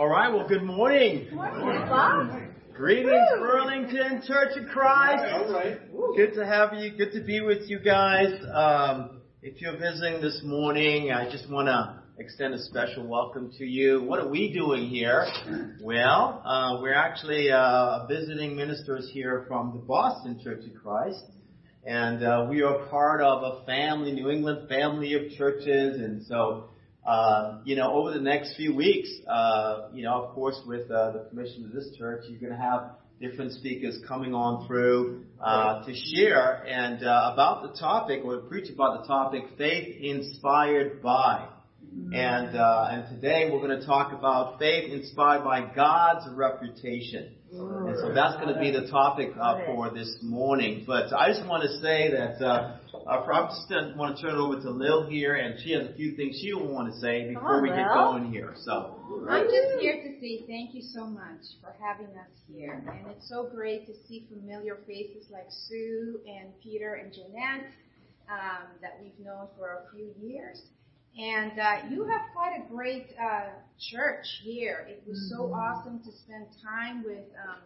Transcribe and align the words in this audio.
All 0.00 0.08
right, 0.08 0.32
well, 0.32 0.48
good 0.48 0.62
morning. 0.62 1.26
Good 1.28 1.34
morning, 1.34 2.54
Greetings, 2.74 3.28
Burlington 3.38 4.22
Church 4.26 4.56
of 4.56 4.70
Christ. 4.70 5.24
All 5.30 5.52
right. 5.52 5.78
Good 6.16 6.32
to 6.36 6.46
have 6.46 6.72
you. 6.72 6.96
Good 6.96 7.12
to 7.12 7.20
be 7.20 7.42
with 7.42 7.68
you 7.68 7.78
guys. 7.78 8.32
Um, 8.50 9.20
if 9.42 9.60
you're 9.60 9.76
visiting 9.76 10.22
this 10.22 10.40
morning, 10.42 11.12
I 11.12 11.30
just 11.30 11.50
want 11.50 11.68
to 11.68 12.00
extend 12.18 12.54
a 12.54 12.62
special 12.62 13.06
welcome 13.06 13.52
to 13.58 13.66
you. 13.66 14.02
What 14.02 14.20
are 14.20 14.28
we 14.28 14.54
doing 14.54 14.88
here? 14.88 15.26
Well, 15.82 16.42
uh, 16.46 16.80
we're 16.80 16.94
actually 16.94 17.52
uh, 17.52 18.06
visiting 18.06 18.56
ministers 18.56 19.10
here 19.12 19.44
from 19.48 19.72
the 19.72 19.80
Boston 19.80 20.40
Church 20.42 20.64
of 20.64 20.82
Christ. 20.82 21.24
And 21.84 22.24
uh, 22.24 22.46
we 22.48 22.62
are 22.62 22.86
part 22.86 23.20
of 23.20 23.42
a 23.42 23.66
family, 23.66 24.12
New 24.12 24.30
England 24.30 24.66
family 24.66 25.12
of 25.12 25.30
churches. 25.36 26.00
And 26.00 26.24
so 26.24 26.69
uh, 27.06 27.58
you 27.64 27.76
know, 27.76 27.92
over 27.92 28.12
the 28.12 28.20
next 28.20 28.56
few 28.56 28.74
weeks, 28.74 29.08
uh, 29.28 29.88
you 29.92 30.02
know, 30.02 30.22
of 30.22 30.34
course, 30.34 30.60
with 30.66 30.90
uh, 30.90 31.12
the 31.12 31.18
permission 31.30 31.64
of 31.64 31.72
this 31.72 31.96
church, 31.96 32.24
you're 32.28 32.40
going 32.40 32.52
to 32.52 32.62
have 32.62 32.90
different 33.20 33.52
speakers 33.52 33.98
coming 34.08 34.34
on 34.34 34.66
through 34.66 35.24
uh, 35.42 35.84
to 35.84 35.94
share 35.94 36.64
and 36.66 37.04
uh, 37.04 37.30
about 37.32 37.62
the 37.62 37.78
topic 37.78 38.22
or 38.24 38.38
preach 38.40 38.70
about 38.70 39.02
the 39.02 39.06
topic, 39.06 39.42
faith 39.58 39.96
inspired 40.00 41.02
by. 41.02 41.46
And 42.12 42.56
uh, 42.56 42.88
and 42.90 43.16
today 43.16 43.50
we're 43.50 43.66
going 43.66 43.80
to 43.80 43.84
talk 43.84 44.12
about 44.12 44.60
faith 44.60 44.92
inspired 44.92 45.42
by 45.42 45.74
God's 45.74 46.26
reputation. 46.36 47.34
And 47.52 47.96
so 47.98 48.14
that's 48.14 48.36
going 48.40 48.54
to 48.54 48.60
be 48.60 48.70
the 48.70 48.88
topic 48.88 49.30
uh, 49.40 49.64
for 49.66 49.90
this 49.90 50.18
morning. 50.22 50.84
But 50.86 51.12
I 51.12 51.32
just 51.32 51.44
want 51.48 51.64
to 51.64 51.80
say 51.80 52.12
that 52.12 52.40
uh, 52.44 52.76
I 53.08 53.22
probably 53.24 53.56
just 53.56 53.96
want 53.96 54.16
to 54.16 54.22
turn 54.22 54.34
it 54.34 54.38
over 54.38 54.60
to 54.60 54.70
Lil 54.70 55.08
here, 55.08 55.34
and 55.34 55.60
she 55.62 55.72
has 55.72 55.86
a 55.86 55.94
few 55.94 56.16
things 56.16 56.38
she 56.40 56.52
will 56.52 56.72
want 56.72 56.92
to 56.92 57.00
say 57.00 57.28
before 57.28 57.56
on, 57.56 57.62
we 57.62 57.68
get 57.68 57.86
Lil. 57.86 57.94
going 57.94 58.32
here. 58.32 58.54
So 58.56 58.96
I'm 59.28 59.44
just 59.44 59.80
here 59.80 60.02
to 60.02 60.20
say 60.20 60.44
thank 60.46 60.74
you 60.74 60.82
so 60.82 61.06
much 61.06 61.42
for 61.60 61.74
having 61.80 62.14
us 62.16 62.30
here. 62.52 62.82
And 62.86 63.10
it's 63.10 63.28
so 63.28 63.48
great 63.54 63.86
to 63.86 63.92
see 64.06 64.26
familiar 64.28 64.78
faces 64.86 65.26
like 65.30 65.46
Sue 65.68 66.20
and 66.26 66.50
Peter 66.62 66.94
and 66.94 67.12
Jeanette 67.12 67.70
um, 68.30 68.68
that 68.80 68.98
we've 69.02 69.18
known 69.24 69.48
for 69.58 69.84
a 69.84 69.94
few 69.94 70.10
years. 70.20 70.62
And 71.18 71.58
uh, 71.58 71.76
you 71.90 72.04
have 72.04 72.22
quite 72.32 72.56
a 72.56 72.72
great 72.72 73.08
uh, 73.20 73.50
church 73.90 74.26
here. 74.44 74.86
It 74.88 75.02
was 75.06 75.28
so 75.28 75.52
awesome 75.52 75.98
to 75.98 76.12
spend 76.12 76.46
time 76.62 77.02
with 77.02 77.26
um, 77.34 77.60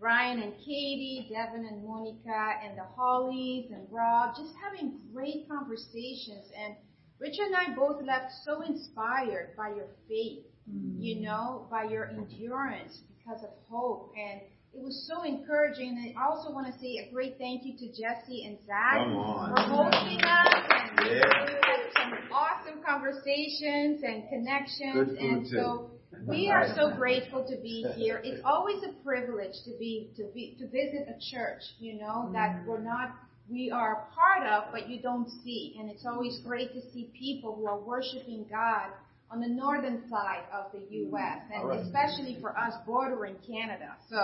Brian 0.00 0.40
and 0.40 0.54
Katie, 0.56 1.28
Devin 1.30 1.66
and 1.66 1.86
Monica, 1.86 2.52
and 2.64 2.76
the 2.76 2.84
Hollies 2.96 3.70
and 3.70 3.86
Rob, 3.90 4.34
just 4.34 4.54
having 4.64 4.98
great 5.12 5.46
conversations. 5.46 6.48
And 6.56 6.74
Richard 7.20 7.48
and 7.48 7.56
I 7.56 7.76
both 7.76 8.02
left 8.02 8.32
so 8.46 8.62
inspired 8.62 9.54
by 9.58 9.68
your 9.76 9.88
faith, 10.08 10.46
mm. 10.68 10.96
you 10.98 11.20
know, 11.20 11.66
by 11.70 11.84
your 11.84 12.06
endurance 12.06 13.02
because 13.12 13.44
of 13.44 13.50
hope. 13.68 14.14
And 14.16 14.40
it 14.72 14.82
was 14.82 15.06
so 15.06 15.22
encouraging. 15.22 15.90
And 15.90 16.16
I 16.16 16.24
also 16.24 16.50
want 16.50 16.72
to 16.72 16.80
say 16.80 17.06
a 17.06 17.12
great 17.12 17.36
thank 17.38 17.66
you 17.66 17.76
to 17.76 17.88
Jesse 17.88 18.46
and 18.46 18.56
Zach 18.66 19.04
for 19.04 19.60
hosting 19.68 20.24
us. 20.24 20.64
And 20.70 20.98
Yeah. 21.06 21.44
we 21.44 21.52
had 21.60 21.92
some 21.98 22.12
awesome 22.32 22.80
conversations 22.82 24.02
and 24.02 24.26
connections. 24.30 24.94
Good 24.94 25.08
food, 25.08 25.18
and 25.18 25.44
too. 25.44 25.50
so 25.50 25.90
we 26.26 26.50
are 26.50 26.66
so 26.74 26.90
grateful 26.96 27.44
to 27.48 27.56
be 27.62 27.84
here. 27.96 28.20
It's 28.24 28.42
always 28.44 28.82
a 28.82 28.92
privilege 29.04 29.54
to 29.64 29.72
be 29.78 30.10
to 30.16 30.24
be 30.34 30.56
to 30.58 30.66
visit 30.66 31.08
a 31.08 31.18
church, 31.32 31.62
you 31.78 31.98
know, 31.98 32.30
that 32.32 32.56
mm-hmm. 32.56 32.68
we're 32.68 32.82
not 32.82 33.14
we 33.48 33.70
are 33.70 34.06
a 34.06 34.14
part 34.14 34.46
of, 34.46 34.72
but 34.72 34.88
you 34.88 35.00
don't 35.02 35.28
see. 35.44 35.76
And 35.78 35.90
it's 35.90 36.06
always 36.06 36.40
great 36.44 36.72
to 36.74 36.80
see 36.92 37.10
people 37.18 37.56
who 37.56 37.66
are 37.66 37.78
worshiping 37.78 38.46
God 38.48 38.90
on 39.30 39.40
the 39.40 39.48
northern 39.48 40.08
side 40.08 40.44
of 40.52 40.72
the 40.72 40.78
mm-hmm. 40.78 41.14
U.S. 41.14 41.38
and 41.52 41.80
especially 41.80 42.38
for 42.40 42.56
us 42.58 42.74
bordering 42.86 43.36
Canada. 43.46 43.96
So 44.08 44.18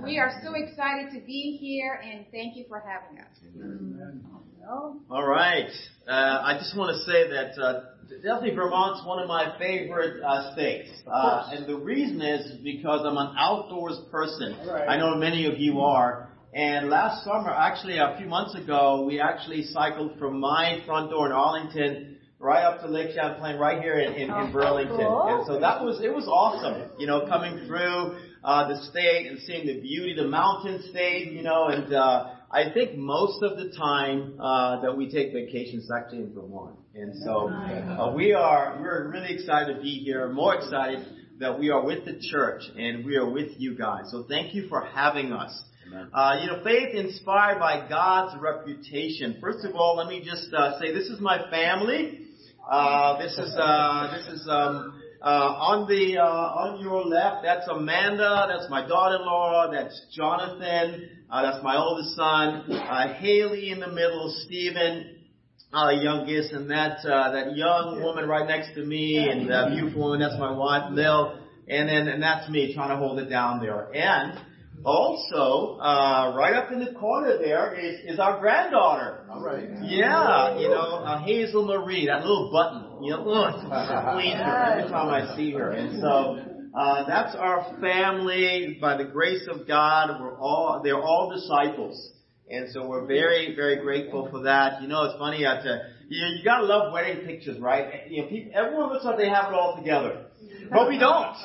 we 0.04 0.18
are 0.18 0.40
so 0.44 0.54
excited 0.54 1.12
to 1.12 1.20
be 1.24 1.58
here, 1.60 2.00
and 2.04 2.26
thank 2.30 2.56
you 2.56 2.64
for 2.68 2.82
having 2.86 3.18
us. 3.18 4.49
All 5.10 5.26
right. 5.26 5.70
Uh, 6.08 6.42
I 6.44 6.56
just 6.58 6.76
want 6.76 6.94
to 6.94 7.02
say 7.10 7.28
that 7.30 7.60
uh, 7.60 7.80
definitely 8.22 8.54
Vermont's 8.54 9.06
one 9.06 9.22
of 9.22 9.28
my 9.28 9.56
favorite 9.58 10.22
uh, 10.22 10.52
states, 10.52 10.90
uh, 11.06 11.50
and 11.52 11.66
the 11.66 11.76
reason 11.76 12.20
is 12.20 12.58
because 12.62 13.00
I'm 13.04 13.16
an 13.16 13.34
outdoors 13.38 13.98
person. 14.10 14.56
right. 14.66 14.88
I 14.88 14.96
know 14.96 15.16
many 15.16 15.46
of 15.46 15.58
you 15.58 15.80
are. 15.80 16.28
And 16.52 16.90
last 16.90 17.24
summer, 17.24 17.50
actually 17.50 17.98
a 17.98 18.16
few 18.18 18.26
months 18.26 18.56
ago, 18.56 19.04
we 19.06 19.20
actually 19.20 19.62
cycled 19.64 20.18
from 20.18 20.40
my 20.40 20.82
front 20.84 21.10
door 21.10 21.26
in 21.26 21.32
Arlington 21.32 22.18
right 22.40 22.64
up 22.64 22.80
to 22.80 22.88
Lake 22.88 23.14
Champlain, 23.14 23.56
right 23.56 23.80
here 23.80 24.00
in, 24.00 24.14
in, 24.14 24.30
in 24.30 24.52
Burlington. 24.52 24.96
cool. 24.96 25.28
And 25.28 25.46
so 25.46 25.60
that 25.60 25.84
was 25.84 26.00
it 26.02 26.12
was 26.12 26.26
awesome, 26.26 26.90
you 26.98 27.06
know, 27.06 27.26
coming 27.28 27.66
through 27.66 28.18
uh, 28.42 28.66
the 28.68 28.82
state 28.90 29.26
and 29.28 29.38
seeing 29.40 29.66
the 29.66 29.80
beauty, 29.80 30.14
the 30.16 30.26
mountain 30.26 30.82
state, 30.90 31.32
you 31.32 31.42
know, 31.42 31.68
and 31.68 31.92
uh, 31.92 32.30
I 32.52 32.72
think 32.72 32.96
most 32.96 33.42
of 33.44 33.56
the 33.56 33.70
time 33.76 34.34
uh, 34.40 34.80
that 34.82 34.96
we 34.96 35.08
take 35.08 35.32
vacations 35.32 35.84
is 35.84 35.90
actually 35.96 36.22
in 36.22 36.34
Vermont. 36.34 36.76
And 36.94 37.14
so 37.24 37.48
uh, 37.48 38.12
we 38.12 38.32
are 38.32 38.78
we're 38.80 39.08
really 39.12 39.34
excited 39.34 39.76
to 39.76 39.80
be 39.80 40.02
here, 40.04 40.28
more 40.32 40.56
excited 40.56 41.06
that 41.38 41.58
we 41.58 41.70
are 41.70 41.84
with 41.84 42.04
the 42.04 42.20
church 42.30 42.62
and 42.76 43.04
we 43.04 43.16
are 43.16 43.28
with 43.28 43.52
you 43.58 43.76
guys. 43.76 44.10
So 44.10 44.24
thank 44.28 44.52
you 44.54 44.68
for 44.68 44.84
having 44.84 45.32
us. 45.32 45.62
Uh, 46.12 46.38
you 46.40 46.46
know, 46.48 46.62
faith 46.62 46.94
inspired 46.94 47.58
by 47.58 47.88
God's 47.88 48.40
reputation. 48.40 49.38
First 49.40 49.64
of 49.64 49.74
all, 49.74 49.96
let 49.96 50.08
me 50.08 50.22
just 50.24 50.52
uh, 50.52 50.78
say 50.80 50.92
this 50.92 51.08
is 51.08 51.20
my 51.20 51.50
family. 51.50 52.26
Uh, 52.68 53.18
this 53.18 53.32
is 53.32 53.56
uh, 53.58 54.16
this 54.16 54.40
is 54.40 54.48
um, 54.48 55.00
uh, 55.22 55.26
on 55.26 55.88
the 55.88 56.18
uh, 56.18 56.24
on 56.24 56.80
your 56.80 57.04
left. 57.04 57.42
That's 57.42 57.66
Amanda. 57.68 58.46
That's 58.48 58.70
my 58.70 58.86
daughter-in-law. 58.86 59.70
That's 59.72 60.00
Jonathan. 60.12 61.19
Uh, 61.30 61.42
that's 61.42 61.62
my 61.62 61.76
oldest 61.76 62.16
son. 62.16 62.70
Uh, 62.70 63.14
Haley 63.14 63.70
in 63.70 63.80
the 63.80 63.88
middle. 63.88 64.34
Stephen. 64.46 65.16
Uh, 65.72 65.90
youngest, 65.90 66.52
and 66.52 66.68
that 66.68 66.98
uh, 67.06 67.30
that 67.30 67.54
young 67.56 68.02
woman 68.02 68.28
right 68.28 68.48
next 68.48 68.74
to 68.74 68.84
me, 68.84 69.28
and 69.30 69.48
that 69.48 69.70
beautiful 69.70 70.02
woman, 70.02 70.18
that's 70.18 70.36
my 70.36 70.50
wife, 70.50 70.90
Lil, 70.90 71.38
and 71.68 71.88
then 71.88 72.08
and 72.08 72.20
that's 72.20 72.50
me 72.50 72.74
trying 72.74 72.88
to 72.88 72.96
hold 72.96 73.20
it 73.20 73.26
down 73.30 73.60
there. 73.60 73.88
And 73.94 74.36
also, 74.84 75.78
uh, 75.78 76.34
right 76.36 76.54
up 76.54 76.72
in 76.72 76.80
the 76.80 76.92
corner 76.98 77.38
there 77.38 77.74
is, 77.74 78.00
is 78.04 78.18
our 78.18 78.40
granddaughter. 78.40 79.24
All 79.30 79.44
right. 79.44 79.68
Yeah, 79.82 80.58
you 80.58 80.68
know, 80.70 81.04
uh, 81.06 81.22
Hazel 81.22 81.64
Marie, 81.64 82.06
that 82.06 82.22
little 82.22 82.50
button. 82.50 83.04
You 83.04 83.12
know, 83.12 83.30
ugh, 83.30 83.54
it's 83.54 83.68
her 84.42 84.72
every 84.72 84.90
time 84.90 85.08
I 85.08 85.36
see 85.36 85.52
her. 85.52 85.70
And 85.70 86.00
so, 86.00 86.38
uh, 86.74 87.06
that's 87.06 87.34
our 87.36 87.76
family. 87.80 88.78
By 88.80 88.96
the 88.96 89.04
grace 89.04 89.46
of 89.48 89.66
God, 89.66 90.20
we're 90.20 90.38
all, 90.38 90.80
they're 90.82 91.02
all 91.02 91.32
disciples. 91.34 92.12
And 92.50 92.70
so 92.72 92.86
we're 92.86 93.06
very, 93.06 93.54
very 93.54 93.76
grateful 93.82 94.28
for 94.30 94.42
that. 94.42 94.82
You 94.82 94.88
know, 94.88 95.04
it's 95.04 95.18
funny, 95.18 95.44
uh, 95.44 95.62
to, 95.62 95.80
you, 96.08 96.26
you 96.36 96.44
gotta 96.44 96.64
love 96.64 96.92
wedding 96.92 97.24
pictures, 97.26 97.58
right? 97.60 98.10
You 98.10 98.22
know, 98.22 98.28
people, 98.28 98.52
everyone 98.54 98.92
looks 98.92 99.04
like 99.04 99.18
they 99.18 99.28
have 99.28 99.52
it 99.52 99.54
all 99.54 99.76
together. 99.76 100.26
But 100.70 100.88
we 100.88 100.98
don't. 100.98 101.36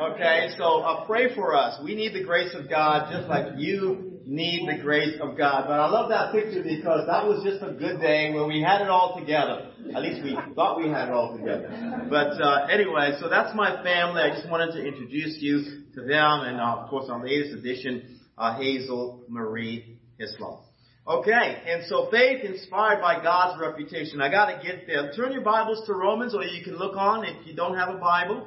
Okay, 0.00 0.50
so 0.56 0.80
uh, 0.80 1.04
pray 1.06 1.34
for 1.34 1.54
us. 1.54 1.80
We 1.84 1.94
need 1.94 2.14
the 2.14 2.24
grace 2.24 2.54
of 2.54 2.68
God 2.68 3.12
just 3.12 3.28
like 3.28 3.58
you 3.58 4.11
need 4.26 4.68
the 4.68 4.82
grace 4.82 5.16
of 5.20 5.36
God. 5.36 5.64
But 5.66 5.80
I 5.80 5.88
love 5.88 6.08
that 6.10 6.32
picture 6.32 6.62
because 6.62 7.06
that 7.06 7.26
was 7.26 7.42
just 7.44 7.62
a 7.62 7.72
good 7.72 8.00
day 8.00 8.32
where 8.32 8.46
we 8.46 8.62
had 8.62 8.80
it 8.80 8.88
all 8.88 9.18
together. 9.18 9.70
At 9.94 10.02
least 10.02 10.22
we 10.22 10.36
thought 10.54 10.78
we 10.78 10.88
had 10.88 11.08
it 11.08 11.14
all 11.14 11.36
together. 11.36 12.06
But 12.08 12.40
uh, 12.40 12.66
anyway, 12.66 13.16
so 13.20 13.28
that's 13.28 13.54
my 13.56 13.82
family. 13.82 14.22
I 14.22 14.30
just 14.34 14.48
wanted 14.48 14.72
to 14.72 14.84
introduce 14.84 15.38
you 15.40 15.84
to 15.94 16.00
them 16.02 16.40
and 16.46 16.60
uh, 16.60 16.82
of 16.82 16.90
course 16.90 17.08
our 17.10 17.22
latest 17.22 17.54
addition, 17.54 18.20
uh, 18.38 18.56
Hazel 18.56 19.24
Marie 19.28 19.98
Hislop. 20.18 20.64
Okay, 21.04 21.62
and 21.66 21.84
so 21.88 22.08
faith 22.12 22.44
inspired 22.44 23.00
by 23.00 23.20
God's 23.20 23.60
reputation. 23.60 24.20
I 24.20 24.30
gotta 24.30 24.62
get 24.62 24.86
there. 24.86 25.10
Turn 25.12 25.32
your 25.32 25.42
Bibles 25.42 25.84
to 25.86 25.94
Romans 25.94 26.32
or 26.32 26.44
you 26.44 26.62
can 26.62 26.76
look 26.76 26.96
on 26.96 27.24
if 27.24 27.44
you 27.44 27.56
don't 27.56 27.76
have 27.76 27.88
a 27.88 27.98
Bible. 27.98 28.46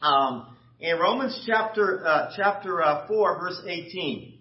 Um, 0.00 0.54
in 0.78 0.98
Romans 0.98 1.42
chapter 1.46 2.06
uh, 2.06 2.30
chapter 2.36 2.82
uh, 2.82 3.08
four, 3.08 3.40
verse 3.40 3.60
eighteen, 3.66 4.33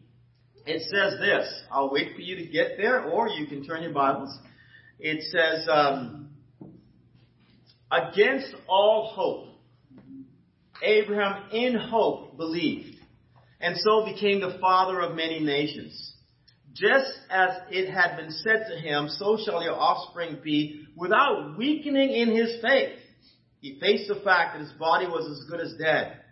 it 0.65 0.81
says 0.83 1.19
this. 1.19 1.62
I'll 1.71 1.92
wait 1.92 2.15
for 2.15 2.21
you 2.21 2.36
to 2.38 2.45
get 2.45 2.77
there, 2.77 3.04
or 3.04 3.27
you 3.27 3.48
can 3.48 3.65
turn 3.65 3.83
your 3.83 3.94
Bibles. 3.94 4.38
It 5.00 5.24
says, 5.24 5.68
um, 5.69 6.30
"Against 7.92 8.54
all 8.68 9.12
hope, 9.13 9.50
Abraham 10.81 11.50
in 11.51 11.75
hope 11.75 12.38
believed, 12.38 12.98
and 13.60 13.77
so 13.77 14.06
became 14.06 14.39
the 14.39 14.57
father 14.60 15.01
of 15.01 15.15
many 15.15 15.39
nations." 15.39 16.12
Just 16.74 17.12
as 17.30 17.51
it 17.69 17.89
had 17.89 18.18
been 18.18 18.31
said 18.31 18.65
to 18.68 18.80
him, 18.80 19.07
so 19.07 19.38
shall 19.38 19.62
your 19.62 19.75
offspring 19.75 20.39
be, 20.44 20.88
without 20.95 21.56
weakening 21.56 22.10
in 22.10 22.36
his 22.36 22.60
faith. 22.62 22.98
He 23.62 23.80
faced 23.80 24.07
the 24.07 24.15
fact 24.15 24.54
that 24.54 24.62
his 24.62 24.71
body 24.74 25.06
was 25.06 25.30
as 25.30 25.48
good 25.48 25.60
as 25.60 25.75
dead. 25.75 26.23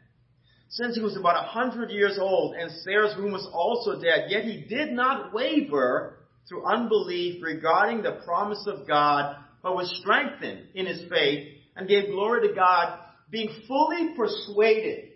Since 0.72 0.96
he 0.96 1.02
was 1.02 1.18
about 1.18 1.44
a 1.44 1.48
hundred 1.48 1.92
years 1.92 2.18
old, 2.20 2.56
and 2.56 2.72
Sarah's 2.84 3.16
womb 3.18 3.34
was 3.34 3.48
also 3.52 4.02
dead, 4.02 4.28
yet 4.30 4.46
he 4.46 4.66
did 4.70 4.94
not 4.94 5.34
waver 5.34 6.20
through 6.48 6.66
unbelief 6.66 7.44
regarding 7.44 8.02
the 8.02 8.22
promise 8.26 8.66
of 8.68 8.88
God, 8.88 9.36
but 9.62 9.76
was 9.76 9.94
strengthened 10.02 10.68
in 10.74 10.86
his 10.86 11.10
faith 11.10 11.58
and 11.76 11.90
gave 11.90 12.12
glory 12.12 12.48
to 12.48 12.56
God, 12.56 13.00
being 13.30 13.50
fully 13.68 14.14
persuaded 14.16 15.10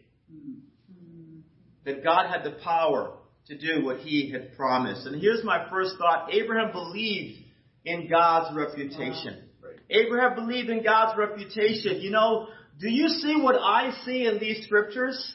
that 1.85 2.03
God 2.03 2.27
had 2.29 2.43
the 2.43 2.57
power 2.61 3.13
to 3.47 3.57
do 3.57 3.85
what 3.85 3.99
he 3.99 4.31
had 4.31 4.57
promised. 4.57 5.05
And 5.05 5.21
here's 5.21 5.43
my 5.43 5.69
first 5.69 5.95
thought. 5.97 6.33
Abraham 6.33 6.73
believed 6.73 7.45
in 7.85 8.09
God's 8.09 8.53
reputation. 8.55 9.43
Abraham 9.89 10.35
believed 10.35 10.69
in 10.69 10.83
God's 10.83 11.17
reputation. 11.17 12.01
You 12.01 12.11
know, 12.11 12.47
do 12.79 12.89
you 12.89 13.07
see 13.07 13.35
what 13.39 13.55
I 13.55 13.91
see 14.03 14.25
in 14.25 14.39
these 14.39 14.65
scriptures? 14.65 15.33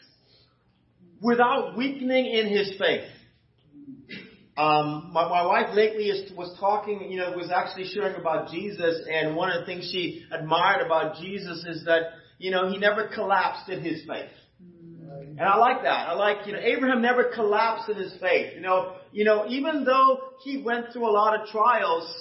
Without 1.21 1.77
weakening 1.77 2.27
in 2.27 2.49
his 2.49 2.75
faith. 2.79 3.09
Um, 4.57 5.11
my, 5.13 5.29
my 5.29 5.47
wife 5.47 5.75
lately 5.75 6.05
is, 6.05 6.33
was 6.37 6.55
talking, 6.61 7.11
you 7.11 7.19
know, 7.19 7.33
was 7.37 7.51
actually 7.51 7.87
sharing 7.95 8.17
about 8.21 8.51
Jesus, 8.51 9.07
and 9.11 9.35
one 9.35 9.51
of 9.51 9.61
the 9.61 9.67
things 9.67 9.89
she 9.91 10.25
admired 10.31 10.85
about 10.85 11.17
Jesus 11.21 11.65
is 11.67 11.85
that, 11.87 12.11
you 12.39 12.51
know, 12.51 12.71
he 12.71 12.77
never 12.77 13.09
collapsed 13.09 13.71
in 13.71 13.83
his 13.83 14.05
faith. 14.07 14.31
And 15.41 15.41
I 15.41 15.57
like 15.57 15.83
that. 15.83 16.09
I 16.09 16.13
like, 16.13 16.47
you 16.47 16.53
know, 16.53 16.59
Abraham 16.59 17.01
never 17.01 17.31
collapsed 17.35 17.89
in 17.89 17.97
his 17.97 18.13
faith. 18.21 18.55
You 18.55 18.61
know, 18.61 18.97
you 19.13 19.25
know, 19.25 19.47
even 19.49 19.85
though 19.85 20.21
he 20.45 20.63
went 20.63 20.93
through 20.93 21.09
a 21.09 21.13
lot 21.13 21.41
of 21.41 21.49
trials, 21.49 22.13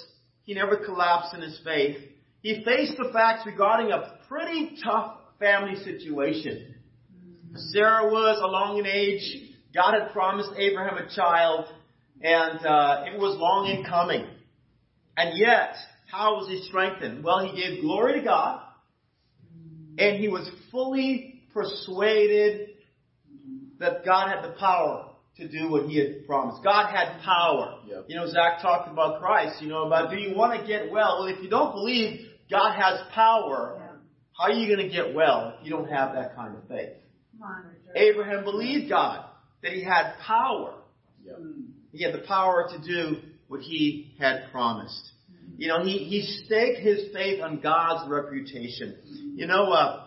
he 0.44 0.54
never 0.54 0.76
collapsed 0.76 1.34
in 1.34 1.42
his 1.42 1.60
faith. 1.62 1.98
He 2.40 2.64
faced 2.64 2.96
the 2.96 3.10
facts 3.12 3.44
regarding 3.44 3.92
a 3.92 4.18
pretty 4.28 4.78
tough 4.82 5.18
family 5.38 5.76
situation. 5.84 6.74
Sarah 7.54 8.10
was 8.10 8.40
along 8.42 8.78
in 8.78 8.86
age. 8.86 9.50
God 9.74 9.94
had 10.00 10.12
promised 10.12 10.50
Abraham 10.56 10.98
a 10.98 11.14
child, 11.14 11.66
and 12.22 12.64
uh, 12.64 13.04
it 13.06 13.18
was 13.18 13.36
long 13.38 13.66
in 13.66 13.84
coming. 13.84 14.26
And 15.16 15.38
yet, 15.38 15.74
how 16.10 16.36
was 16.36 16.48
he 16.48 16.62
strengthened? 16.68 17.24
Well, 17.24 17.46
he 17.46 17.60
gave 17.60 17.82
glory 17.82 18.20
to 18.20 18.24
God, 18.24 18.62
and 19.98 20.20
he 20.20 20.28
was 20.28 20.48
fully 20.70 21.42
persuaded 21.52 22.70
that 23.78 24.04
God 24.04 24.28
had 24.28 24.44
the 24.44 24.54
power 24.58 25.10
to 25.36 25.48
do 25.48 25.70
what 25.70 25.88
he 25.88 25.98
had 25.98 26.26
promised. 26.26 26.62
God 26.62 26.90
had 26.90 27.20
power. 27.22 27.80
Yep. 27.86 28.06
You 28.08 28.16
know, 28.16 28.26
Zach 28.26 28.60
talked 28.60 28.90
about 28.90 29.20
Christ, 29.20 29.62
you 29.62 29.68
know, 29.68 29.86
about 29.86 30.10
do 30.10 30.16
you 30.16 30.36
want 30.36 30.60
to 30.60 30.66
get 30.66 30.90
well? 30.90 31.20
Well, 31.20 31.26
if 31.26 31.42
you 31.42 31.48
don't 31.48 31.72
believe 31.72 32.26
God 32.50 32.74
has 32.78 33.00
power, 33.14 33.76
yeah. 33.78 33.86
how 34.36 34.44
are 34.44 34.52
you 34.52 34.74
going 34.74 34.86
to 34.86 34.94
get 34.94 35.14
well 35.14 35.56
if 35.58 35.64
you 35.64 35.70
don't 35.70 35.88
have 35.88 36.14
that 36.14 36.36
kind 36.36 36.56
of 36.56 36.68
faith? 36.68 36.90
Abraham 37.94 38.44
believed 38.44 38.88
God, 38.88 39.24
that 39.62 39.72
he 39.72 39.82
had 39.82 40.14
power. 40.26 40.74
Yep. 41.24 41.38
He 41.92 42.04
had 42.04 42.14
the 42.14 42.26
power 42.26 42.68
to 42.70 42.78
do 42.86 43.20
what 43.48 43.60
he 43.60 44.14
had 44.18 44.50
promised. 44.52 45.10
You 45.56 45.68
know, 45.68 45.84
he, 45.84 45.98
he 45.98 46.22
staked 46.44 46.80
his 46.80 47.12
faith 47.12 47.42
on 47.42 47.60
God's 47.60 48.08
reputation. 48.08 48.96
You 49.34 49.46
know, 49.46 49.70
uh, 49.72 50.04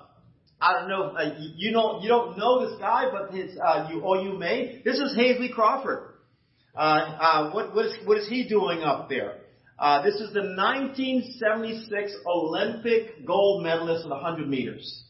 I 0.59 0.79
don't 0.79 0.89
know, 0.89 1.03
uh, 1.09 1.35
you 1.57 1.71
know, 1.71 1.99
you 2.01 2.07
don't 2.07 2.37
know 2.37 2.67
this 2.67 2.79
guy, 2.79 3.05
but 3.11 3.35
his, 3.35 3.57
uh, 3.63 3.89
you, 3.91 3.99
or 4.01 4.17
you 4.17 4.37
may. 4.37 4.81
This 4.85 4.97
is 4.97 5.15
Hasely 5.15 5.53
Crawford. 5.53 6.13
Uh, 6.75 6.79
uh, 6.79 7.51
what, 7.51 7.75
what 7.75 7.85
is, 7.85 7.93
what 8.05 8.17
is 8.17 8.27
he 8.27 8.47
doing 8.47 8.81
up 8.81 9.09
there? 9.09 9.35
Uh, 9.77 10.01
this 10.03 10.15
is 10.15 10.33
the 10.33 10.41
1976 10.41 12.13
Olympic 12.25 13.25
gold 13.25 13.63
medalist 13.63 14.03
of 14.03 14.09
the 14.09 14.15
100 14.15 14.47
meters. 14.47 15.03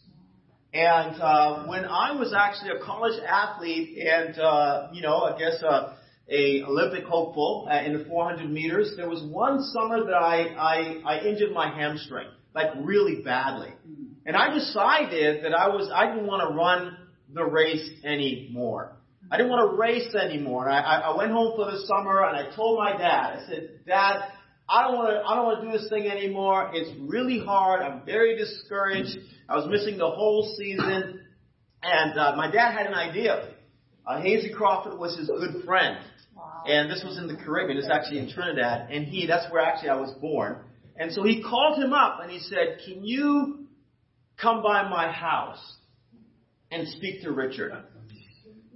And 0.74 1.22
uh, 1.22 1.66
when 1.66 1.86
I 1.86 2.14
was 2.14 2.34
actually 2.34 2.72
a 2.72 2.84
college 2.84 3.22
athlete, 3.24 3.98
and 4.00 4.40
uh, 4.40 4.88
you 4.92 5.02
know, 5.02 5.18
I 5.18 5.38
guess 5.38 5.62
uh, 5.64 5.96
a 6.30 6.64
Olympic 6.64 7.04
hopeful 7.04 7.68
uh, 7.70 7.84
in 7.84 7.98
the 7.98 8.06
400 8.06 8.50
meters, 8.50 8.94
there 8.98 9.10
was 9.10 9.22
one 9.24 9.62
summer 9.64 10.04
that 10.06 10.16
I, 10.16 10.48
I 10.58 11.02
I 11.06 11.20
injured 11.22 11.52
my 11.52 11.70
hamstring 11.70 12.28
like 12.56 12.72
really 12.82 13.22
badly. 13.24 13.74
And 14.26 14.38
I 14.38 14.54
decided 14.54 15.44
that 15.44 15.54
I 15.54 15.68
was, 15.70 15.92
I 15.94 16.08
didn't 16.08 16.28
want 16.28 16.48
to 16.48 16.56
run 16.56 16.98
the 17.34 17.44
race 17.44 17.90
anymore. 18.06 18.96
I 19.32 19.38
didn't 19.38 19.52
want 19.52 19.72
to 19.72 19.78
race 19.78 20.14
anymore. 20.16 20.70
And 20.70 20.76
I, 20.76 21.00
I 21.00 21.18
went 21.18 21.32
home 21.32 21.54
for 21.56 21.72
the 21.72 21.86
summer 21.88 22.24
and 22.24 22.38
I 22.38 22.56
told 22.56 22.78
my 22.78 22.92
dad, 22.92 23.40
I 23.40 23.46
said, 23.48 23.70
Dad, 23.86 24.22
I 24.74 24.84
don't 24.84 24.96
want 24.96 25.10
to, 25.10 25.22
I 25.22 25.36
don't 25.36 25.46
want 25.46 25.62
to 25.62 25.68
do 25.68 25.78
this 25.78 25.90
thing 25.90 26.08
anymore. 26.08 26.72
It's 26.74 26.90
really 27.00 27.40
hard. 27.40 27.82
I'm 27.82 28.06
very 28.06 28.38
discouraged. 28.38 29.18
I 29.48 29.56
was 29.56 29.68
missing 29.70 29.98
the 29.98 30.10
whole 30.10 30.56
season. 30.58 31.22
And 31.84 32.20
uh, 32.20 32.36
my 32.36 32.50
dad 32.50 32.72
had 32.72 32.88
an 32.88 32.94
idea. 32.96 33.50
Uh, 34.08 34.20
Hasely 34.22 34.54
Crawford 34.54 34.98
was 34.98 35.18
his 35.18 35.28
good 35.28 35.64
friend. 35.64 35.98
Wow. 36.36 36.64
And 36.66 36.90
this 36.90 37.04
was 37.06 37.18
in 37.18 37.28
the 37.28 37.36
Caribbean. 37.36 37.78
It's 37.78 37.90
actually 37.90 38.20
in 38.20 38.32
Trinidad. 38.32 38.90
And 38.90 39.06
he, 39.06 39.28
that's 39.28 39.52
where 39.52 39.62
actually 39.62 39.90
I 39.90 39.96
was 39.96 40.12
born. 40.20 40.58
And 40.98 41.12
so 41.12 41.24
he 41.24 41.44
called 41.44 41.82
him 41.82 41.94
up 41.94 42.20
and 42.22 42.32
he 42.32 42.40
said, 42.40 42.80
Can 42.86 43.04
you 43.04 43.68
come 44.42 44.62
by 44.62 44.90
my 44.90 45.12
house 45.12 45.76
and 46.72 46.88
speak 46.88 47.22
to 47.22 47.32
Richard. 47.32 47.72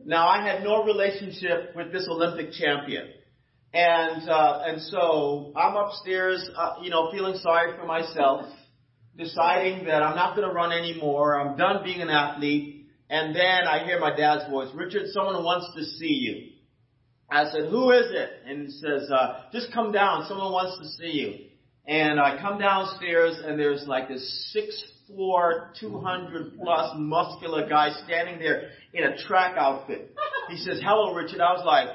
Now, 0.06 0.28
I 0.28 0.46
had 0.46 0.64
no 0.64 0.84
relationship 0.84 1.76
with 1.76 1.92
this 1.92 2.08
Olympic 2.10 2.52
champion. 2.54 3.08
And, 3.74 4.30
uh, 4.30 4.62
and 4.66 4.82
so 4.82 5.52
I'm 5.56 5.76
upstairs, 5.76 6.50
uh, 6.56 6.76
you 6.82 6.90
know, 6.90 7.12
feeling 7.12 7.38
sorry 7.38 7.78
for 7.78 7.86
myself, 7.86 8.46
deciding 9.18 9.86
that 9.86 10.02
I'm 10.02 10.16
not 10.16 10.36
going 10.36 10.48
to 10.48 10.54
run 10.54 10.72
anymore. 10.72 11.40
I'm 11.40 11.58
done 11.58 11.84
being 11.84 12.02
an 12.02 12.10
athlete. 12.10 12.86
And 13.10 13.36
then 13.36 13.68
I 13.68 13.86
hear 13.86 14.00
my 14.00 14.16
dad's 14.16 14.50
voice, 14.50 14.70
Richard, 14.74 15.08
someone 15.14 15.44
wants 15.44 15.70
to 15.76 15.84
see 15.84 16.14
you. 16.14 16.52
I 17.30 17.46
said, 17.52 17.70
who 17.70 17.92
is 17.92 18.08
it? 18.12 18.30
And 18.46 18.68
he 18.68 18.72
says, 18.72 19.10
uh, 19.12 19.44
just 19.52 19.74
come 19.74 19.92
down. 19.92 20.26
Someone 20.28 20.52
wants 20.52 20.78
to 20.80 21.04
see 21.04 21.12
you. 21.18 21.46
And 21.88 22.20
I 22.20 22.40
come 22.42 22.60
downstairs 22.60 23.38
and 23.44 23.60
there's 23.60 23.86
like 23.88 24.08
this 24.08 24.52
six 24.54 24.84
four, 25.08 25.72
200 25.80 26.60
plus 26.60 26.94
muscular 26.98 27.68
guy 27.68 27.90
standing 28.06 28.40
there 28.40 28.70
in 28.94 29.04
a 29.06 29.18
track 29.18 29.56
outfit. 29.58 30.14
He 30.50 30.58
says, 30.58 30.82
hello, 30.84 31.14
Richard. 31.14 31.40
I 31.40 31.54
was 31.54 31.64
like, 31.66 31.88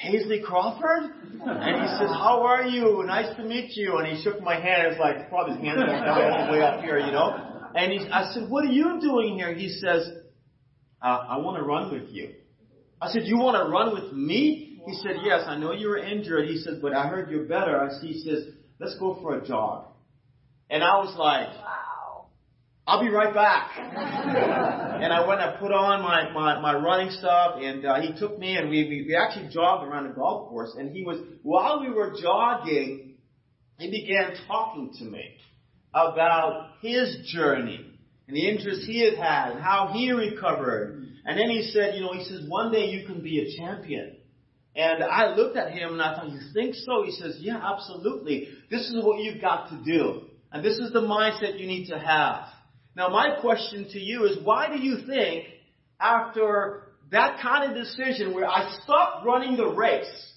Hasely 0.00 0.42
Crawford? 0.42 1.12
And 1.42 1.82
he 1.82 1.88
says, 1.98 2.10
how 2.10 2.42
are 2.46 2.64
you? 2.64 3.02
Nice 3.06 3.34
to 3.36 3.42
meet 3.44 3.76
you. 3.76 3.98
And 3.98 4.16
he 4.16 4.22
shook 4.22 4.40
my 4.40 4.54
hand. 4.54 4.88
It's 4.92 5.00
like, 5.00 5.28
probably 5.28 5.54
his 5.56 5.64
hands 5.64 5.80
all 5.82 6.46
the 6.46 6.52
way 6.52 6.62
up 6.62 6.80
here, 6.82 6.98
you 6.98 7.12
know? 7.12 7.68
And 7.74 7.92
he, 7.92 8.08
I 8.08 8.32
said, 8.32 8.48
what 8.48 8.64
are 8.64 8.72
you 8.72 8.98
doing 9.00 9.36
here? 9.36 9.54
He 9.54 9.68
says, 9.68 10.10
uh, 11.02 11.24
I 11.28 11.36
want 11.38 11.58
to 11.58 11.62
run 11.62 11.92
with 11.92 12.10
you. 12.10 12.34
I 13.00 13.10
said, 13.10 13.22
you 13.24 13.38
want 13.38 13.56
to 13.62 13.70
run 13.70 13.94
with 13.94 14.12
me? 14.12 14.80
He 14.86 14.94
said, 15.02 15.16
yes, 15.22 15.44
I 15.46 15.56
know 15.56 15.72
you 15.72 15.88
were 15.88 15.98
injured. 15.98 16.48
He 16.48 16.58
said, 16.58 16.80
but 16.82 16.94
I 16.94 17.06
heard 17.06 17.30
you're 17.30 17.44
better. 17.44 17.88
He 18.02 18.22
says, 18.22 18.44
let's 18.78 18.98
go 18.98 19.18
for 19.22 19.38
a 19.38 19.46
jog. 19.46 19.86
And 20.68 20.82
I 20.82 20.98
was 20.98 21.14
like, 21.18 21.48
I'll 22.90 23.00
be 23.00 23.08
right 23.08 23.32
back. 23.32 23.70
and 23.78 25.12
I 25.12 25.24
went 25.24 25.40
and 25.40 25.60
put 25.60 25.70
on 25.70 26.02
my, 26.02 26.28
my, 26.32 26.60
my 26.60 26.74
running 26.74 27.12
stuff 27.12 27.54
and 27.62 27.86
uh, 27.86 28.00
he 28.00 28.18
took 28.18 28.36
me 28.36 28.56
and 28.56 28.68
we, 28.68 28.82
we, 28.82 29.04
we 29.06 29.14
actually 29.14 29.48
jogged 29.48 29.88
around 29.88 30.08
the 30.08 30.14
golf 30.14 30.48
course 30.48 30.74
and 30.76 30.90
he 30.90 31.04
was, 31.04 31.20
while 31.44 31.80
we 31.80 31.88
were 31.88 32.16
jogging, 32.20 33.14
he 33.78 33.90
began 33.92 34.32
talking 34.48 34.92
to 34.98 35.04
me 35.04 35.22
about 35.94 36.70
his 36.82 37.30
journey 37.32 37.78
and 38.26 38.36
the 38.36 38.48
interest 38.48 38.80
he 38.84 39.04
had 39.04 39.16
had 39.16 39.52
and 39.52 39.62
how 39.62 39.92
he 39.94 40.10
recovered. 40.10 41.06
And 41.24 41.38
then 41.38 41.48
he 41.48 41.70
said, 41.72 41.94
you 41.94 42.00
know, 42.00 42.12
he 42.12 42.24
says, 42.24 42.40
one 42.48 42.72
day 42.72 42.86
you 42.86 43.06
can 43.06 43.22
be 43.22 43.38
a 43.38 43.56
champion. 43.56 44.16
And 44.74 45.04
I 45.04 45.36
looked 45.36 45.56
at 45.56 45.70
him 45.70 45.92
and 45.92 46.02
I 46.02 46.16
thought, 46.16 46.30
you 46.30 46.40
think 46.52 46.74
so? 46.74 47.04
He 47.04 47.12
says, 47.12 47.36
yeah, 47.38 47.60
absolutely. 47.72 48.48
This 48.68 48.90
is 48.90 48.96
what 49.04 49.22
you've 49.22 49.40
got 49.40 49.68
to 49.68 49.80
do. 49.84 50.22
And 50.50 50.64
this 50.64 50.78
is 50.78 50.92
the 50.92 51.02
mindset 51.02 51.60
you 51.60 51.68
need 51.68 51.86
to 51.90 51.96
have. 51.96 52.46
Now, 52.96 53.08
my 53.08 53.36
question 53.40 53.88
to 53.92 53.98
you 53.98 54.24
is 54.24 54.38
why 54.42 54.68
do 54.68 54.82
you 54.82 55.06
think 55.06 55.46
after 56.00 56.88
that 57.10 57.40
kind 57.40 57.70
of 57.70 57.76
decision 57.76 58.34
where 58.34 58.46
I 58.48 58.76
stopped 58.82 59.24
running 59.24 59.56
the 59.56 59.68
race, 59.68 60.32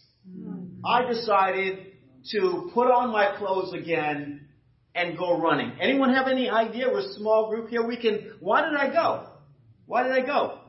I 0.85 1.05
decided 1.05 1.87
to 2.31 2.71
put 2.73 2.87
on 2.87 3.11
my 3.11 3.35
clothes 3.37 3.73
again 3.73 4.47
and 4.93 5.17
go 5.17 5.39
running? 5.39 5.71
Anyone 5.81 6.13
have 6.13 6.27
any 6.27 6.49
idea? 6.49 6.87
We're 6.89 6.99
a 6.99 7.13
small 7.13 7.49
group 7.49 7.69
here. 7.69 7.85
We 7.85 7.97
can, 7.97 8.33
why 8.39 8.69
did 8.69 8.75
I 8.75 8.91
go? 8.91 9.27
Why 9.85 10.03
did 10.03 10.11
I 10.11 10.25
go? 10.25 10.59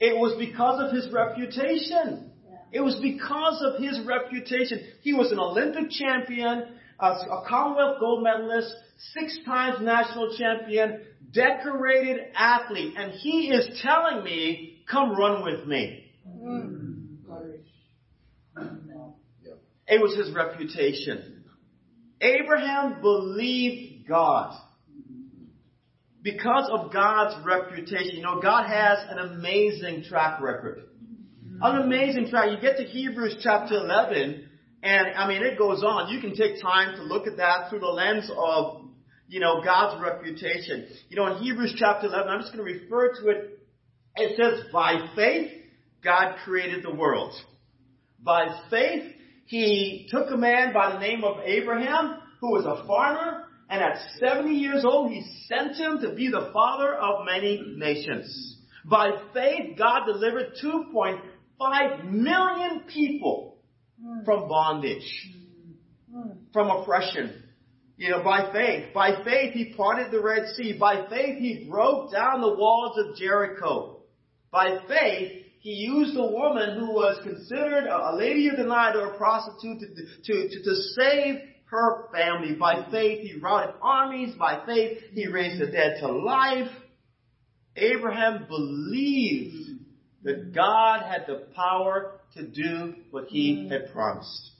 It 0.00 0.16
was 0.16 0.36
because 0.38 0.82
of 0.82 0.94
his 0.94 1.12
reputation. 1.12 2.32
It 2.72 2.80
was 2.80 2.96
because 3.00 3.62
of 3.64 3.80
his 3.80 4.00
reputation. 4.04 4.80
He 5.02 5.14
was 5.14 5.30
an 5.30 5.38
Olympic 5.38 5.90
champion, 5.90 6.64
a 6.98 7.42
Commonwealth 7.48 8.00
gold 8.00 8.24
medalist, 8.24 8.74
six 9.12 9.38
times 9.44 9.78
national 9.80 10.36
champion, 10.36 11.00
decorated 11.32 12.20
athlete, 12.34 12.94
and 12.96 13.12
he 13.12 13.50
is 13.50 13.80
telling 13.82 14.24
me, 14.24 14.82
come 14.90 15.16
run 15.16 15.42
with 15.44 15.66
me. 15.66 16.12
Mm. 16.28 16.94
It 19.86 20.00
was 20.00 20.16
his 20.16 20.34
reputation. 20.34 21.44
Abraham 22.20 23.00
believed 23.02 24.08
God. 24.08 24.58
Because 26.22 26.70
of 26.72 26.90
God's 26.90 27.44
reputation, 27.44 28.16
you 28.16 28.22
know, 28.22 28.40
God 28.40 28.66
has 28.66 28.98
an 29.10 29.18
amazing 29.18 30.04
track 30.08 30.40
record. 30.40 30.84
An 31.60 31.82
amazing 31.82 32.30
track. 32.30 32.50
You 32.50 32.58
get 32.60 32.78
to 32.78 32.84
Hebrews 32.84 33.36
chapter 33.42 33.74
11, 33.74 34.48
and 34.82 35.06
I 35.16 35.28
mean, 35.28 35.42
it 35.42 35.58
goes 35.58 35.82
on. 35.84 36.10
You 36.12 36.20
can 36.20 36.34
take 36.34 36.62
time 36.62 36.96
to 36.96 37.02
look 37.02 37.26
at 37.26 37.36
that 37.36 37.68
through 37.68 37.80
the 37.80 37.86
lens 37.86 38.30
of 38.34 38.83
you 39.28 39.40
know, 39.40 39.62
God's 39.64 40.02
reputation. 40.02 40.86
You 41.08 41.16
know, 41.16 41.36
in 41.36 41.42
Hebrews 41.42 41.74
chapter 41.78 42.06
11, 42.06 42.28
I'm 42.28 42.40
just 42.40 42.54
going 42.54 42.64
to 42.66 42.72
refer 42.72 43.14
to 43.14 43.28
it 43.28 43.58
It 44.16 44.36
says, 44.36 44.66
by 44.72 45.08
faith, 45.16 45.50
God 46.02 46.36
created 46.44 46.84
the 46.84 46.94
world. 46.94 47.34
By 48.22 48.60
faith, 48.70 49.12
he 49.46 50.08
took 50.10 50.30
a 50.30 50.36
man 50.36 50.72
by 50.72 50.92
the 50.92 50.98
name 50.98 51.24
of 51.24 51.38
Abraham, 51.44 52.18
who 52.40 52.52
was 52.52 52.64
a 52.64 52.86
farmer, 52.86 53.44
and 53.68 53.82
at 53.82 53.98
70 54.18 54.50
years 54.50 54.84
old, 54.84 55.10
he 55.10 55.24
sent 55.48 55.76
him 55.76 56.00
to 56.00 56.14
be 56.14 56.28
the 56.28 56.50
father 56.52 56.94
of 56.94 57.24
many 57.24 57.74
nations. 57.76 58.58
By 58.84 59.10
faith, 59.32 59.78
God 59.78 60.04
delivered 60.06 60.52
2.5 60.62 62.10
million 62.10 62.80
people 62.92 63.56
hmm. 64.02 64.24
from 64.24 64.48
bondage, 64.48 65.30
hmm. 66.12 66.30
from 66.52 66.68
oppression. 66.68 67.43
You 67.96 68.10
know, 68.10 68.24
by 68.24 68.52
faith. 68.52 68.92
By 68.92 69.22
faith, 69.24 69.54
he 69.54 69.74
parted 69.76 70.10
the 70.10 70.20
Red 70.20 70.48
Sea. 70.56 70.76
By 70.78 71.06
faith, 71.08 71.38
he 71.38 71.68
broke 71.70 72.12
down 72.12 72.40
the 72.40 72.54
walls 72.54 72.98
of 72.98 73.16
Jericho. 73.16 74.00
By 74.50 74.78
faith, 74.88 75.44
he 75.60 75.70
used 75.70 76.16
a 76.16 76.26
woman 76.26 76.78
who 76.78 76.92
was 76.92 77.22
considered 77.22 77.86
a 77.86 78.16
lady 78.16 78.48
of 78.48 78.56
the 78.56 78.64
night 78.64 78.96
or 78.96 79.14
a 79.14 79.16
prostitute 79.16 79.80
to, 79.80 79.86
to, 79.86 80.48
to, 80.48 80.62
to 80.62 80.74
save 80.74 81.36
her 81.66 82.08
family. 82.12 82.54
By 82.54 82.84
faith, 82.90 83.20
he 83.26 83.38
routed 83.38 83.76
armies. 83.80 84.34
By 84.34 84.64
faith, 84.66 84.98
he 85.12 85.28
raised 85.28 85.60
the 85.60 85.66
dead 85.66 85.98
to 86.00 86.08
life. 86.08 86.70
Abraham 87.76 88.46
believed 88.48 89.80
that 90.24 90.52
God 90.54 91.02
had 91.02 91.26
the 91.26 91.46
power 91.54 92.20
to 92.34 92.46
do 92.46 92.94
what 93.10 93.26
he 93.28 93.68
had 93.68 93.92
promised. 93.92 94.50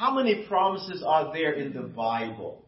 How 0.00 0.12
many 0.14 0.46
promises 0.48 1.04
are 1.06 1.30
there 1.30 1.52
in 1.52 1.74
the 1.74 1.82
Bible? 1.82 2.64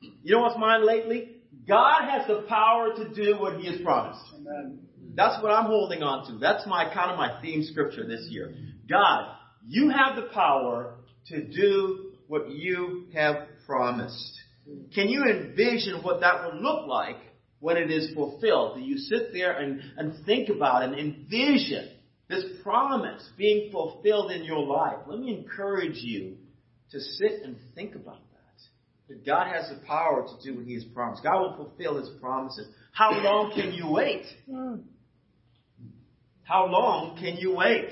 You 0.00 0.36
know 0.36 0.42
what's 0.42 0.58
mine 0.58 0.86
lately? 0.86 1.36
God 1.66 2.08
has 2.08 2.26
the 2.26 2.46
power 2.48 2.94
to 2.96 3.08
do 3.14 3.36
what 3.38 3.60
He 3.60 3.66
has 3.70 3.80
promised. 3.80 4.22
Amen. 4.34 4.80
That's 5.14 5.42
what 5.42 5.50
I'm 5.50 5.66
holding 5.66 6.02
on 6.02 6.26
to. 6.30 6.38
That's 6.38 6.66
my 6.66 6.92
kind 6.94 7.10
of 7.10 7.18
my 7.18 7.40
theme 7.42 7.64
scripture 7.64 8.06
this 8.06 8.26
year. 8.30 8.54
God, 8.88 9.34
you 9.66 9.90
have 9.90 10.16
the 10.16 10.28
power 10.32 10.94
to 11.26 11.44
do 11.44 12.12
what 12.28 12.50
you 12.50 13.06
have 13.12 13.48
promised. 13.66 14.38
Can 14.94 15.08
you 15.08 15.24
envision 15.24 16.02
what 16.02 16.20
that 16.20 16.44
will 16.44 16.60
look 16.60 16.86
like 16.86 17.16
when 17.60 17.76
it 17.76 17.90
is 17.90 18.14
fulfilled? 18.14 18.76
Do 18.76 18.82
you 18.82 18.98
sit 18.98 19.32
there 19.32 19.52
and, 19.52 19.80
and 19.96 20.24
think 20.24 20.48
about 20.48 20.82
and 20.82 20.94
envision 20.94 21.90
this 22.28 22.44
promise 22.62 23.22
being 23.36 23.70
fulfilled 23.72 24.30
in 24.30 24.44
your 24.44 24.60
life? 24.60 24.98
Let 25.06 25.20
me 25.20 25.36
encourage 25.36 25.96
you 25.96 26.36
to 26.92 27.00
sit 27.00 27.42
and 27.44 27.56
think 27.74 27.94
about 27.94 28.20
that. 28.32 29.08
That 29.08 29.26
God 29.26 29.46
has 29.52 29.70
the 29.70 29.84
power 29.86 30.26
to 30.26 30.44
do 30.44 30.58
what 30.58 30.66
He 30.66 30.74
has 30.74 30.84
promised. 30.84 31.22
God 31.22 31.40
will 31.40 31.56
fulfill 31.56 31.98
His 31.98 32.10
promises. 32.20 32.68
How 32.92 33.12
long 33.12 33.52
can 33.54 33.72
you 33.72 33.90
wait? 33.90 34.24
Hmm. 34.50 34.76
How 36.42 36.66
long 36.66 37.16
can 37.18 37.36
you 37.36 37.54
wait? 37.54 37.90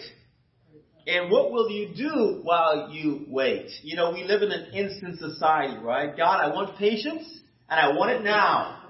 And 1.07 1.31
what 1.31 1.53
will 1.53 1.71
you 1.71 1.95
do 1.95 2.41
while 2.43 2.91
you 2.91 3.27
wait? 3.29 3.71
You 3.83 3.95
know, 3.95 4.11
we 4.11 4.25
live 4.25 4.43
in 4.43 4.51
an 4.51 4.73
instant 4.73 5.21
society, 5.21 5.79
right? 5.79 6.17
God, 6.17 6.41
I 6.41 6.53
want 6.53 6.77
patience 6.79 7.23
and 7.69 7.79
I 7.79 7.97
want 7.97 8.11
it 8.11 8.25
now. 8.25 8.83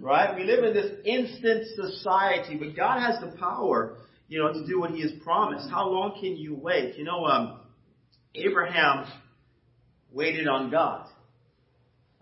Right? 0.00 0.36
We 0.36 0.44
live 0.44 0.64
in 0.64 0.74
this 0.74 0.92
instant 1.04 1.66
society, 1.74 2.56
but 2.56 2.76
God 2.76 3.00
has 3.00 3.20
the 3.20 3.36
power, 3.36 3.96
you 4.28 4.38
know, 4.38 4.52
to 4.52 4.64
do 4.64 4.78
what 4.78 4.92
He 4.92 5.02
has 5.02 5.10
promised. 5.24 5.68
How 5.68 5.88
long 5.88 6.18
can 6.20 6.36
you 6.36 6.54
wait? 6.54 6.96
You 6.96 7.04
know, 7.04 7.24
um, 7.24 7.60
Abraham 8.36 9.06
waited 10.12 10.46
on 10.46 10.70
God. 10.70 11.08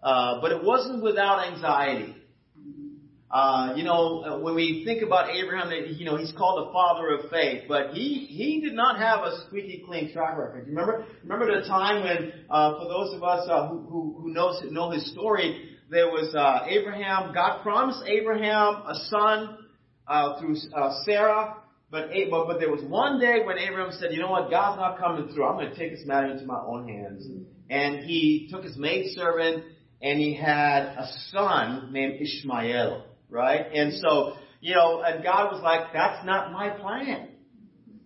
Uh, 0.03 0.41
but 0.41 0.53
it 0.53 0.65
wasn't 0.65 1.03
without 1.03 1.53
anxiety. 1.53 2.15
Uh, 3.29 3.75
you 3.75 3.83
know, 3.83 4.39
when 4.41 4.55
we 4.55 4.85
think 4.85 5.03
about 5.03 5.31
Abraham, 5.31 5.73
you 5.99 6.05
know, 6.05 6.17
he's 6.17 6.33
called 6.33 6.69
the 6.69 6.73
father 6.73 7.09
of 7.11 7.29
faith, 7.29 7.65
but 7.67 7.91
he, 7.93 8.27
he 8.31 8.61
did 8.61 8.73
not 8.73 8.99
have 8.99 9.25
a 9.25 9.45
squeaky 9.47 9.83
clean 9.85 10.13
track 10.13 10.39
record. 10.39 10.69
Remember, 10.69 11.05
remember 11.25 11.61
the 11.61 11.67
time 11.67 12.05
when, 12.05 12.33
uh, 12.49 12.79
for 12.79 12.85
those 12.89 13.15
of 13.15 13.25
us 13.25 13.49
uh, 13.51 13.67
who, 13.69 13.81
who, 13.81 14.17
who 14.21 14.33
knows, 14.33 14.63
know 14.71 14.91
his 14.91 15.11
story, 15.11 15.71
there 15.91 16.07
was 16.07 16.35
uh, 16.37 16.67
Abraham, 16.69 17.35
God 17.35 17.63
promised 17.63 18.03
Abraham 18.07 18.83
a 18.87 18.95
son 19.09 19.59
uh, 20.07 20.39
through 20.39 20.57
uh, 20.75 20.95
Sarah, 21.05 21.57
but, 21.91 22.11
but 22.31 22.47
but 22.47 22.61
there 22.61 22.71
was 22.71 22.83
one 22.85 23.19
day 23.21 23.41
when 23.45 23.59
Abraham 23.59 23.93
said, 23.93 24.13
you 24.13 24.21
know 24.21 24.31
what, 24.31 24.51
God's 24.51 24.79
not 24.79 24.99
coming 24.99 25.33
through. 25.35 25.47
I'm 25.47 25.57
going 25.57 25.71
to 25.71 25.77
take 25.77 25.93
this 25.93 26.07
matter 26.07 26.29
into 26.29 26.45
my 26.45 26.61
own 26.65 26.89
hands. 26.89 27.27
And 27.71 28.05
he 28.05 28.49
took 28.51 28.63
his 28.63 28.77
maidservant 28.77 29.65
and 30.01 30.21
he 30.21 30.35
had 30.35 30.83
a 30.83 31.09
son 31.31 31.93
named 31.93 32.21
Ishmael 32.21 33.05
right? 33.31 33.67
And 33.73 33.93
so, 33.95 34.35
you 34.61 34.75
know, 34.75 35.03
and 35.03 35.23
God 35.23 35.53
was 35.53 35.63
like, 35.63 35.93
that's 35.93 36.25
not 36.25 36.53
my 36.53 36.71
plan. 36.71 37.29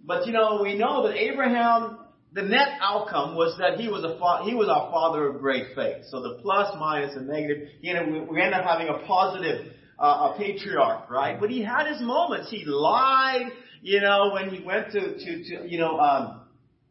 But 0.05 0.27
you 0.27 0.33
know, 0.33 0.61
we 0.63 0.77
know 0.77 1.07
that 1.07 1.17
Abraham, 1.17 1.99
the 2.33 2.43
net 2.43 2.79
outcome 2.81 3.37
was 3.37 3.57
that 3.59 3.79
he 3.79 3.89
was 3.89 4.05
a 4.05 4.19
fa- 4.19 4.45
he 4.45 4.55
was 4.55 4.69
our 4.69 4.91
father 4.91 5.29
of 5.29 5.41
great 5.41 5.75
faith. 5.75 6.05
So 6.09 6.21
the 6.23 6.41
plus, 6.43 6.75
minus, 6.79 7.17
and 7.17 7.29
negative, 7.29 7.69
you 7.81 7.95
know, 7.95 8.05
we, 8.05 8.21
we 8.21 8.41
end 8.43 8.55
up 8.55 8.65
having 8.65 8.89
a 8.89 9.07
positive 9.07 9.73
uh, 9.99 10.33
a 10.33 10.39
patriarch, 10.39 11.11
right? 11.11 11.39
But 11.39 11.51
he 11.51 11.63
had 11.63 11.87
his 11.87 12.01
moments. 12.01 12.51
He 12.51 12.65
lied, 12.65 13.53
you 13.83 14.01
know, 14.01 14.31
when 14.33 14.49
he 14.51 14.65
went 14.65 14.91
to 14.93 15.01
to, 15.19 15.45
to 15.45 15.69
you 15.69 15.79
know. 15.79 15.99
um 15.99 16.40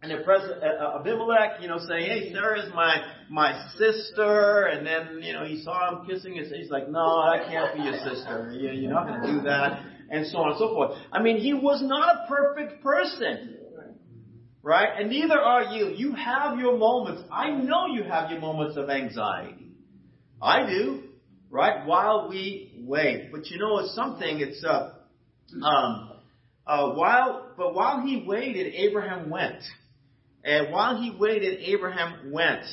and 0.01 0.12
the 0.12 0.24
president 0.24 0.63
Abimelech, 0.63 1.62
you 1.62 1.68
know, 1.68 1.77
saying, 1.77 2.06
"Hey, 2.06 2.32
Sarah 2.32 2.65
is 2.65 2.74
my 2.74 3.03
my 3.29 3.70
sister," 3.77 4.65
and 4.65 4.86
then 4.88 5.22
you 5.22 5.34
know 5.34 5.44
he 5.44 5.62
saw 5.62 5.89
him 5.89 6.08
kissing 6.08 6.36
his. 6.36 6.51
He's 6.51 6.70
like, 6.70 6.88
"No, 6.88 7.29
that 7.29 7.48
can't 7.50 7.75
be 7.75 7.84
your 7.84 7.98
sister. 7.98 8.51
You, 8.53 8.70
you're 8.72 8.91
not 8.91 9.08
going 9.08 9.22
to 9.22 9.27
do 9.27 9.41
that," 9.41 9.84
and 10.10 10.25
so 10.27 10.38
on 10.38 10.51
and 10.51 10.58
so 10.58 10.74
forth. 10.74 10.98
I 11.12 11.22
mean, 11.22 11.38
he 11.38 11.53
was 11.53 11.82
not 11.84 12.15
a 12.15 12.27
perfect 12.29 12.82
person, 12.82 13.58
right? 14.63 14.88
And 14.98 15.10
neither 15.10 15.38
are 15.38 15.75
you. 15.75 15.89
You 15.89 16.13
have 16.13 16.58
your 16.58 16.77
moments. 16.77 17.24
I 17.29 17.51
know 17.51 17.88
you 17.88 18.03
have 18.03 18.32
your 18.32 18.39
moments 18.39 18.77
of 18.77 18.89
anxiety. 18.89 19.68
I 20.41 20.65
do, 20.65 21.03
right? 21.50 21.86
While 21.86 22.29
we 22.29 22.86
wait, 22.86 23.34
but 23.34 23.48
you 23.48 23.60
know, 23.60 23.79
it's 23.79 23.96
something. 23.96 24.39
It's 24.39 24.63
uh, 24.63 24.94
um, 25.62 26.13
uh, 26.65 26.91
while 26.91 27.51
but 27.58 27.75
while 27.75 28.00
he 28.00 28.24
waited, 28.25 28.74
Abraham 28.75 29.29
went. 29.29 29.62
And 30.50 30.74
while 30.74 31.00
he 31.00 31.15
waited, 31.15 31.60
Abraham 31.62 32.32
went. 32.32 32.63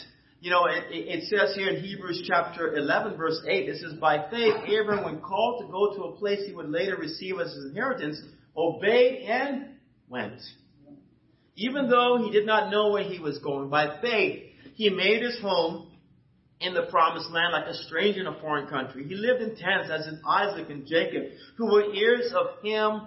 You 0.41 0.51
know, 0.51 0.65
it, 0.65 0.85
it, 0.91 1.25
says 1.25 1.55
here 1.55 1.69
in 1.69 1.83
Hebrews 1.83 2.25
chapter 2.27 2.75
11 2.75 3.19
verse 3.19 3.39
8, 3.47 3.69
it 3.69 3.83
says, 3.83 3.93
By 4.01 4.31
faith, 4.31 4.55
Abraham, 4.67 5.05
when 5.05 5.21
called 5.21 5.61
to 5.61 5.71
go 5.71 5.95
to 5.95 6.05
a 6.05 6.17
place 6.17 6.41
he 6.47 6.55
would 6.55 6.71
later 6.71 6.97
receive 6.97 7.39
as 7.39 7.53
his 7.53 7.67
inheritance, 7.67 8.19
obeyed 8.57 9.29
and 9.29 9.75
went. 10.09 10.41
Even 11.57 11.91
though 11.91 12.23
he 12.25 12.31
did 12.31 12.47
not 12.47 12.71
know 12.71 12.93
where 12.93 13.03
he 13.03 13.19
was 13.19 13.39
going, 13.41 13.69
by 13.69 14.01
faith, 14.01 14.45
he 14.75 14.89
made 14.89 15.23
his 15.23 15.39
home 15.43 15.91
in 16.61 16.73
the 16.73 16.85
promised 16.85 17.31
land 17.31 17.53
like 17.53 17.67
a 17.67 17.75
stranger 17.75 18.21
in 18.21 18.27
a 18.27 18.41
foreign 18.41 18.69
country. 18.69 19.05
He 19.05 19.15
lived 19.15 19.43
in 19.43 19.51
tents 19.51 19.91
as 19.91 20.07
in 20.07 20.23
Isaac 20.27 20.71
and 20.71 20.87
Jacob, 20.87 21.25
who 21.59 21.67
were 21.67 21.85
heirs 21.95 22.33
of 22.35 22.63
him 22.63 23.03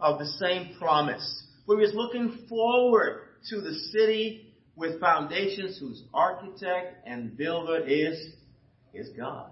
of 0.00 0.18
the 0.18 0.26
same 0.38 0.76
promise. 0.78 1.42
For 1.66 1.76
he 1.76 1.82
was 1.82 1.94
looking 1.94 2.46
forward 2.48 3.23
to 3.50 3.60
the 3.60 3.74
city 3.92 4.54
with 4.76 5.00
foundations 5.00 5.78
whose 5.78 6.02
architect 6.12 7.06
and 7.06 7.36
builder 7.36 7.84
is, 7.86 8.18
is 8.92 9.10
God. 9.16 9.50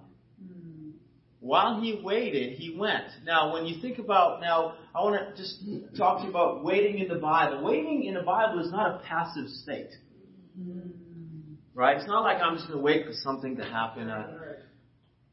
While 1.42 1.80
he 1.80 2.00
waited, 2.00 2.52
he 2.56 2.76
went. 2.78 3.02
Now, 3.26 3.52
when 3.52 3.66
you 3.66 3.82
think 3.82 3.98
about, 3.98 4.40
now, 4.40 4.74
I 4.94 5.02
want 5.02 5.34
to 5.34 5.42
just 5.42 5.60
talk 5.98 6.18
to 6.18 6.24
you 6.24 6.30
about 6.30 6.62
waiting 6.62 7.00
in 7.00 7.08
the 7.08 7.16
Bible. 7.16 7.64
Waiting 7.64 8.04
in 8.04 8.14
the 8.14 8.22
Bible 8.22 8.64
is 8.64 8.70
not 8.70 8.94
a 8.94 8.98
passive 9.04 9.48
state. 9.48 9.90
Right? 11.74 11.96
It's 11.96 12.06
not 12.06 12.22
like 12.22 12.40
I'm 12.40 12.54
just 12.54 12.68
going 12.68 12.78
to 12.78 12.84
wait 12.84 13.06
for 13.06 13.12
something 13.12 13.56
to 13.56 13.64
happen. 13.64 14.08
Uh, 14.08 14.28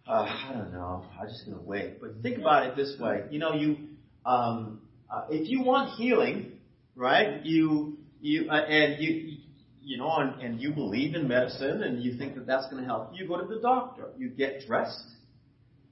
uh, 0.08 0.12
I 0.12 0.54
don't 0.54 0.74
know. 0.74 1.06
I'm 1.22 1.28
just 1.28 1.46
going 1.46 1.60
to 1.60 1.64
wait. 1.64 2.02
But 2.02 2.24
think 2.24 2.40
about 2.40 2.66
it 2.66 2.76
this 2.76 2.96
way. 3.00 3.26
You 3.30 3.38
know, 3.38 3.54
you, 3.54 3.78
um, 4.26 4.82
uh, 5.12 5.26
if 5.30 5.48
you 5.48 5.62
want 5.62 5.92
healing, 5.92 6.54
right? 6.96 7.46
You, 7.46 7.99
you, 8.22 8.50
uh, 8.50 8.56
and 8.56 9.02
you, 9.02 9.38
you 9.82 9.98
know, 9.98 10.18
and, 10.18 10.42
and 10.42 10.62
you 10.62 10.72
believe 10.72 11.16
in 11.16 11.28
medicine 11.28 11.84
and 11.84 12.04
you 12.04 12.18
think 12.18 12.36
that 12.36 12.46
that's 12.46 12.70
going 12.70 12.84
to 12.84 12.88
help. 12.88 13.12
You 13.14 13.28
go 13.28 13.40
to 13.40 13.48
the 13.48 13.62
doctor. 13.62 14.10
You 14.18 14.30
get 14.30 14.66
dressed 14.68 15.04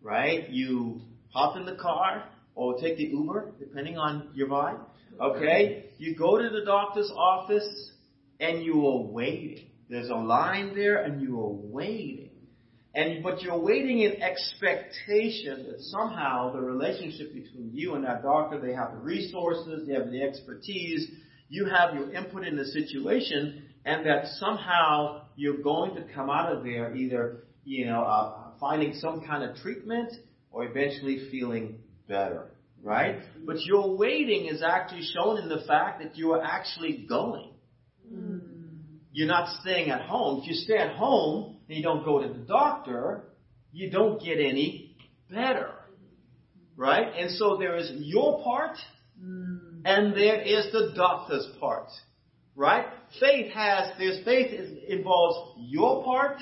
right? 0.01 0.49
You 0.49 1.01
hop 1.29 1.57
in 1.57 1.65
the 1.65 1.75
car 1.75 2.23
or 2.55 2.79
take 2.79 2.97
the 2.97 3.03
Uber, 3.03 3.51
depending 3.59 3.97
on 3.97 4.29
your 4.33 4.47
vibe. 4.47 4.79
Okay? 5.19 5.85
You 5.97 6.15
go 6.15 6.37
to 6.37 6.49
the 6.49 6.65
doctor's 6.65 7.11
office 7.15 7.91
and 8.39 8.63
you 8.63 8.85
are 8.87 9.01
waiting. 9.01 9.67
There's 9.89 10.09
a 10.09 10.15
line 10.15 10.75
there 10.75 11.03
and 11.03 11.21
you 11.21 11.39
are 11.39 11.49
waiting. 11.49 12.29
And, 12.93 13.21
but 13.21 13.41
you're 13.41 13.59
waiting 13.59 13.99
in 13.99 14.23
expectation 14.23 15.67
that 15.69 15.81
somehow 15.81 16.51
the 16.51 16.61
relationship 16.61 17.33
between 17.33 17.71
you 17.73 17.93
and 17.93 18.03
that 18.05 18.23
doctor, 18.23 18.59
they 18.59 18.73
have 18.73 18.93
the 18.93 18.99
resources, 18.99 19.87
they 19.87 19.93
have 19.93 20.09
the 20.09 20.21
expertise, 20.23 21.07
you 21.49 21.65
have 21.65 21.95
your 21.95 22.13
input 22.13 22.45
in 22.45 22.57
the 22.57 22.65
situation, 22.65 23.63
and 23.85 24.05
that 24.05 24.27
somehow 24.39 25.21
you're 25.35 25.61
going 25.61 25.95
to 25.95 26.03
come 26.13 26.29
out 26.29 26.51
of 26.51 26.63
there 26.63 26.95
either, 26.95 27.43
you 27.63 27.85
know, 27.85 28.01
uh, 28.03 28.51
finding 28.59 28.93
some 28.95 29.25
kind 29.25 29.49
of 29.49 29.55
treatment 29.57 30.11
or 30.51 30.65
eventually 30.65 31.29
feeling 31.31 31.79
better, 32.07 32.51
right? 32.83 33.19
But 33.45 33.61
your 33.61 33.95
waiting 33.95 34.47
is 34.47 34.61
actually 34.61 35.07
shown 35.13 35.37
in 35.37 35.47
the 35.47 35.63
fact 35.67 36.01
that 36.01 36.17
you 36.17 36.33
are 36.33 36.43
actually 36.43 37.05
going. 37.07 37.51
Mm. 38.11 38.41
You're 39.11 39.27
not 39.27 39.61
staying 39.61 39.89
at 39.89 40.01
home. 40.01 40.41
If 40.41 40.49
you 40.49 40.53
stay 40.55 40.77
at 40.77 40.95
home 40.95 41.57
and 41.67 41.77
you 41.77 41.83
don't 41.83 42.03
go 42.03 42.21
to 42.21 42.27
the 42.27 42.45
doctor, 42.45 43.23
you 43.71 43.89
don't 43.89 44.21
get 44.21 44.39
any 44.39 44.95
better. 45.29 45.69
Right? 46.75 47.07
And 47.17 47.31
so 47.31 47.57
there 47.57 47.75
is 47.77 47.91
your 47.95 48.43
part 48.43 48.77
mm. 49.23 49.66
And 49.85 50.13
there 50.13 50.41
is 50.41 50.71
the 50.71 50.93
doctor's 50.95 51.47
part. 51.59 51.89
Right? 52.55 52.85
Faith 53.19 53.53
has, 53.53 53.91
there's 53.99 54.25
faith 54.25 54.51
is, 54.51 54.77
involves 54.87 55.59
your 55.59 56.03
part 56.03 56.37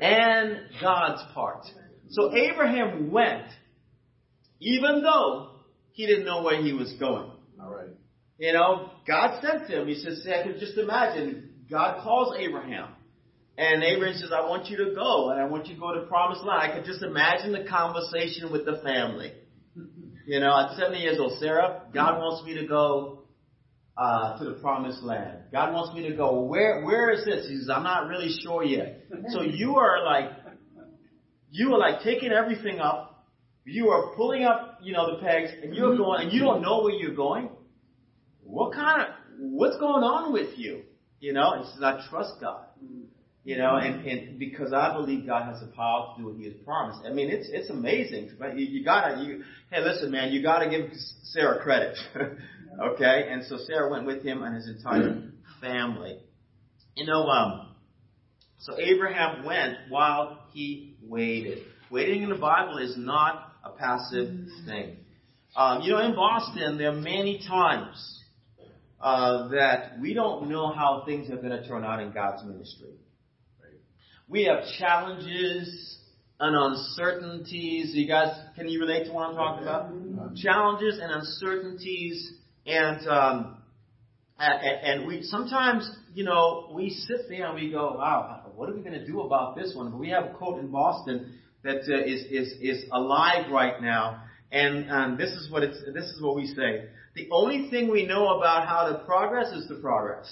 and 0.00 0.60
God's 0.80 1.22
part. 1.34 1.66
So 2.08 2.34
Abraham 2.34 3.10
went, 3.10 3.46
even 4.60 5.02
though 5.02 5.50
he 5.92 6.06
didn't 6.06 6.24
know 6.24 6.42
where 6.42 6.62
he 6.62 6.72
was 6.72 6.92
going. 6.98 7.30
All 7.62 7.70
right. 7.70 7.88
You 8.38 8.54
know, 8.54 8.90
God 9.06 9.42
sent 9.42 9.68
him. 9.68 9.86
He 9.86 9.96
says, 9.96 10.22
See, 10.24 10.32
I 10.32 10.42
can 10.42 10.58
just 10.58 10.78
imagine, 10.78 11.50
God 11.70 12.02
calls 12.02 12.34
Abraham. 12.38 12.88
And 13.58 13.82
Abraham 13.82 14.16
says, 14.16 14.30
I 14.34 14.48
want 14.48 14.68
you 14.68 14.78
to 14.78 14.94
go, 14.94 15.28
and 15.30 15.38
I 15.38 15.44
want 15.44 15.66
you 15.66 15.74
to 15.74 15.80
go 15.80 15.94
to 15.94 16.06
promised 16.06 16.42
land. 16.42 16.72
I 16.72 16.74
could 16.74 16.86
just 16.86 17.02
imagine 17.02 17.52
the 17.52 17.68
conversation 17.68 18.50
with 18.50 18.64
the 18.64 18.80
family. 18.82 19.32
You 20.26 20.40
know, 20.40 20.58
at 20.58 20.76
70 20.76 20.98
years 20.98 21.18
old, 21.18 21.38
Sarah, 21.38 21.82
God 21.92 22.18
wants 22.18 22.46
me 22.46 22.54
to 22.54 22.66
go 22.66 23.24
uh, 23.96 24.38
to 24.38 24.44
the 24.44 24.52
promised 24.60 25.02
land. 25.02 25.38
God 25.52 25.72
wants 25.72 25.94
me 25.94 26.08
to 26.08 26.14
go. 26.16 26.42
Where 26.42 26.84
where 26.84 27.10
is 27.10 27.24
this? 27.24 27.48
He 27.48 27.56
says, 27.58 27.68
I'm 27.72 27.82
not 27.82 28.08
really 28.08 28.34
sure 28.42 28.62
yet. 28.62 29.04
So 29.28 29.42
you 29.42 29.76
are 29.76 30.04
like 30.04 30.30
you 31.50 31.74
are 31.74 31.78
like 31.78 32.02
taking 32.02 32.30
everything 32.32 32.78
up. 32.78 33.26
You 33.64 33.90
are 33.90 34.14
pulling 34.16 34.44
up, 34.44 34.78
you 34.82 34.92
know, 34.92 35.16
the 35.16 35.22
pegs, 35.22 35.50
and 35.62 35.74
you're 35.74 35.96
going, 35.96 36.22
and 36.22 36.32
you 36.32 36.40
don't 36.40 36.62
know 36.62 36.82
where 36.82 36.94
you're 36.94 37.14
going. 37.14 37.50
What 38.42 38.72
kind 38.72 39.02
of 39.02 39.08
what's 39.38 39.76
going 39.78 40.02
on 40.02 40.32
with 40.32 40.58
you? 40.58 40.82
You 41.20 41.34
know, 41.34 41.62
he 41.62 41.64
says, 41.72 41.82
I 41.82 42.04
trust 42.08 42.34
God. 42.40 42.64
You 43.42 43.56
know, 43.56 43.76
and, 43.76 44.06
and 44.06 44.38
because 44.38 44.74
I 44.74 44.92
believe 44.92 45.26
God 45.26 45.44
has 45.44 45.60
the 45.60 45.68
power 45.68 46.14
to 46.14 46.22
do 46.22 46.28
what 46.28 46.36
He 46.36 46.44
has 46.44 46.52
promised. 46.62 47.00
I 47.06 47.12
mean, 47.12 47.30
it's 47.30 47.48
it's 47.50 47.70
amazing. 47.70 48.32
You, 48.38 48.66
you 48.66 48.84
gotta, 48.84 49.22
you, 49.24 49.44
hey, 49.70 49.80
listen, 49.82 50.10
man, 50.10 50.30
you 50.30 50.42
gotta 50.42 50.68
give 50.68 50.90
Sarah 51.22 51.62
credit. 51.62 51.96
Okay, 52.78 53.28
and 53.28 53.44
so 53.44 53.58
Sarah 53.66 53.90
went 53.90 54.06
with 54.06 54.22
him 54.22 54.42
and 54.42 54.54
his 54.54 54.68
entire 54.68 55.22
family. 55.60 56.18
You 56.94 57.06
know, 57.06 57.26
um, 57.26 57.68
so 58.58 58.78
Abraham 58.78 59.44
went 59.44 59.76
while 59.88 60.46
he 60.52 60.96
waited. 61.02 61.64
Waiting 61.90 62.22
in 62.22 62.30
the 62.30 62.36
Bible 62.36 62.78
is 62.78 62.96
not 62.96 63.52
a 63.64 63.70
passive 63.70 64.30
thing. 64.66 64.96
Um, 65.56 65.82
you 65.82 65.92
know, 65.92 65.98
in 65.98 66.14
Boston, 66.14 66.78
there 66.78 66.90
are 66.90 67.00
many 67.00 67.42
times 67.46 68.22
uh, 69.00 69.48
that 69.48 70.00
we 70.00 70.14
don't 70.14 70.48
know 70.48 70.72
how 70.72 71.02
things 71.04 71.28
are 71.30 71.36
going 71.36 71.50
to 71.50 71.66
turn 71.66 71.84
out 71.84 72.00
in 72.00 72.12
God's 72.12 72.44
ministry. 72.44 72.90
We 74.30 74.44
have 74.44 74.62
challenges 74.78 75.98
and 76.38 76.54
uncertainties. 76.56 77.90
You 77.94 78.06
guys, 78.06 78.32
can 78.54 78.68
you 78.68 78.78
relate 78.78 79.06
to 79.06 79.12
what 79.12 79.30
I'm 79.30 79.34
talking 79.34 79.64
about? 79.64 80.36
Challenges 80.36 81.00
and 81.02 81.10
uncertainties 81.10 82.34
and, 82.64 83.08
um, 83.08 83.56
and, 84.38 85.06
we 85.06 85.22
sometimes, 85.22 85.90
you 86.14 86.24
know, 86.24 86.70
we 86.72 86.90
sit 86.90 87.28
there 87.28 87.46
and 87.46 87.56
we 87.56 87.72
go, 87.72 87.96
wow, 87.98 88.52
what 88.54 88.68
are 88.68 88.74
we 88.74 88.82
going 88.82 88.98
to 88.98 89.04
do 89.04 89.22
about 89.22 89.56
this 89.56 89.74
one? 89.74 89.90
But 89.90 89.98
we 89.98 90.10
have 90.10 90.26
a 90.26 90.34
quote 90.34 90.60
in 90.60 90.70
Boston 90.70 91.34
that 91.64 91.82
uh, 91.88 92.04
is 92.06 92.24
is 92.30 92.54
is 92.62 92.84
alive 92.90 93.50
right 93.52 93.82
now, 93.82 94.22
and 94.50 94.90
um, 94.90 95.16
this 95.18 95.30
is 95.30 95.50
what 95.50 95.62
it's 95.62 95.76
this 95.92 96.04
is 96.04 96.22
what 96.22 96.36
we 96.36 96.46
say. 96.46 96.86
The 97.14 97.28
only 97.32 97.68
thing 97.68 97.90
we 97.90 98.06
know 98.06 98.38
about 98.38 98.66
how 98.66 98.88
to 98.88 99.04
progress 99.04 99.52
is 99.52 99.68
to 99.68 99.74
progress. 99.74 100.26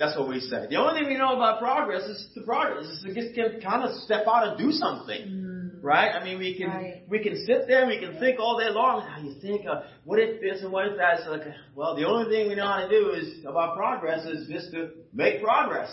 That's 0.00 0.16
what 0.16 0.30
we 0.30 0.40
say. 0.40 0.66
The 0.70 0.76
only 0.76 0.98
thing 0.98 1.10
we 1.10 1.18
know 1.18 1.36
about 1.36 1.60
progress 1.60 2.02
is 2.04 2.26
to 2.34 2.40
progress. 2.40 2.86
Is 2.86 3.04
just 3.14 3.36
kind 3.62 3.84
of 3.84 3.94
step 4.00 4.24
out 4.26 4.48
and 4.48 4.58
do 4.58 4.72
something. 4.72 5.78
Right? 5.82 6.10
I 6.10 6.24
mean, 6.24 6.38
we 6.38 6.56
can 6.56 6.68
right. 6.68 7.02
we 7.08 7.22
can 7.22 7.36
sit 7.46 7.68
there 7.68 7.82
and 7.82 7.88
we 7.88 7.98
can 7.98 8.18
think 8.18 8.40
all 8.40 8.58
day 8.58 8.70
long. 8.70 9.06
How 9.06 9.20
you 9.20 9.38
think? 9.40 9.66
Uh, 9.66 9.82
what 10.04 10.18
if 10.18 10.40
this 10.40 10.62
and 10.62 10.72
what 10.72 10.86
if 10.86 10.96
that? 10.96 11.20
It's 11.20 11.28
like, 11.28 11.42
well, 11.74 11.96
the 11.96 12.06
only 12.06 12.30
thing 12.30 12.48
we 12.48 12.54
know 12.54 12.66
how 12.66 12.86
to 12.86 12.88
do 12.88 13.10
is 13.10 13.44
about 13.46 13.76
progress 13.76 14.24
is 14.24 14.48
just 14.48 14.72
to 14.72 14.90
make 15.12 15.42
progress. 15.42 15.90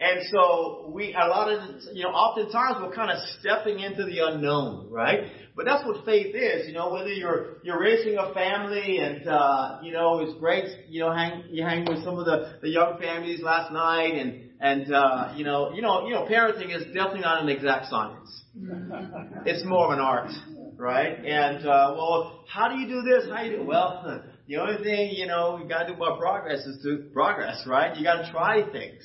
And 0.00 0.20
so 0.30 0.90
we 0.94 1.14
a 1.14 1.28
lot 1.28 1.52
of 1.52 1.80
you 1.92 2.04
know 2.04 2.10
oftentimes 2.10 2.76
we're 2.82 2.94
kind 2.94 3.10
of 3.10 3.18
stepping 3.40 3.80
into 3.80 4.04
the 4.04 4.20
unknown, 4.20 4.88
right? 4.90 5.30
But 5.56 5.64
that's 5.64 5.86
what 5.86 6.04
faith 6.04 6.34
is, 6.34 6.68
you 6.68 6.74
know. 6.74 6.92
Whether 6.92 7.08
you're 7.08 7.56
you're 7.62 7.80
raising 7.80 8.18
a 8.18 8.34
family 8.34 8.98
and 8.98 9.26
uh, 9.26 9.78
you 9.82 9.90
know 9.90 10.20
it's 10.20 10.38
great, 10.38 10.66
you 10.88 11.00
know, 11.00 11.10
hang 11.10 11.44
you 11.48 11.64
hang 11.64 11.86
with 11.86 12.04
some 12.04 12.18
of 12.18 12.26
the 12.26 12.58
the 12.60 12.68
young 12.68 12.98
families 13.00 13.40
last 13.40 13.72
night 13.72 14.12
and 14.14 14.50
and 14.60 14.92
uh, 14.92 15.32
you 15.34 15.44
know, 15.44 15.72
you 15.72 15.80
know, 15.80 16.06
you 16.06 16.12
know, 16.12 16.26
parenting 16.26 16.74
is 16.74 16.84
definitely 16.86 17.20
not 17.20 17.42
an 17.42 17.48
exact 17.48 17.86
science. 17.90 18.44
It's 19.46 19.64
more 19.64 19.86
of 19.86 19.92
an 19.92 20.00
art, 20.00 20.30
right? 20.76 21.24
And 21.24 21.66
uh, 21.66 21.94
well, 21.96 22.44
how 22.48 22.68
do 22.68 22.78
you 22.78 22.88
do 22.88 23.02
this? 23.02 23.30
How 23.30 23.42
do 23.42 23.50
you 23.50 23.56
do? 23.58 23.64
Well, 23.64 24.24
the 24.48 24.56
only 24.56 24.82
thing 24.82 25.10
you 25.14 25.26
know 25.26 25.58
you 25.58 25.68
got 25.68 25.84
to 25.84 25.88
do 25.88 25.94
about 25.94 26.18
progress 26.18 26.60
is 26.66 26.82
to 26.82 27.08
progress, 27.12 27.62
right? 27.66 27.96
You 27.96 28.04
got 28.04 28.22
to 28.26 28.30
try 28.30 28.62
things. 28.70 29.02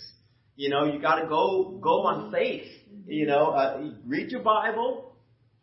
You 0.56 0.70
know, 0.70 0.86
you 0.86 1.00
got 1.02 1.16
to 1.22 1.28
go 1.28 1.80
go 1.82 2.04
on 2.08 2.32
faith. 2.32 2.68
You 3.06 3.26
know, 3.28 3.48
uh, 3.52 3.92
read 4.06 4.32
your 4.32 4.42
Bible, 4.42 5.11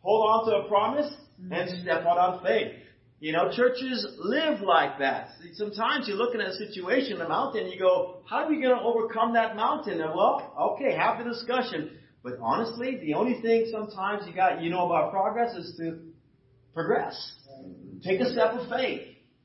hold 0.01 0.29
on 0.29 0.49
to 0.49 0.65
a 0.65 0.67
promise, 0.67 1.11
and 1.37 1.51
mm-hmm. 1.51 1.81
step 1.81 2.05
out 2.05 2.17
on 2.17 2.43
faith. 2.43 2.73
You 3.19 3.33
know, 3.33 3.51
churches 3.51 4.07
live 4.17 4.61
like 4.61 4.99
that. 4.99 5.31
Sometimes 5.53 6.07
you're 6.07 6.15
looking 6.15 6.39
at 6.39 6.47
a 6.47 6.53
situation, 6.53 7.19
a 7.19 7.27
mountain, 7.27 7.67
you 7.67 7.77
go, 7.77 8.21
how 8.29 8.45
are 8.45 8.49
we 8.49 8.61
going 8.61 8.77
to 8.77 8.81
overcome 8.81 9.33
that 9.33 9.57
mountain? 9.57 9.99
And 9.99 10.11
well, 10.15 10.53
okay, 10.75 10.95
have 10.95 11.17
the 11.17 11.29
discussion. 11.29 11.97
But 12.23 12.33
honestly, 12.41 12.97
the 13.01 13.15
only 13.15 13.41
thing 13.41 13.67
sometimes 13.71 14.25
you 14.25 14.33
got, 14.33 14.61
you 14.61 14.69
know 14.69 14.85
about 14.85 15.11
progress 15.11 15.53
is 15.55 15.75
to 15.77 15.99
progress. 16.73 17.33
Take 18.03 18.21
a 18.21 18.31
step 18.31 18.53
of 18.53 18.69
faith. 18.69 19.01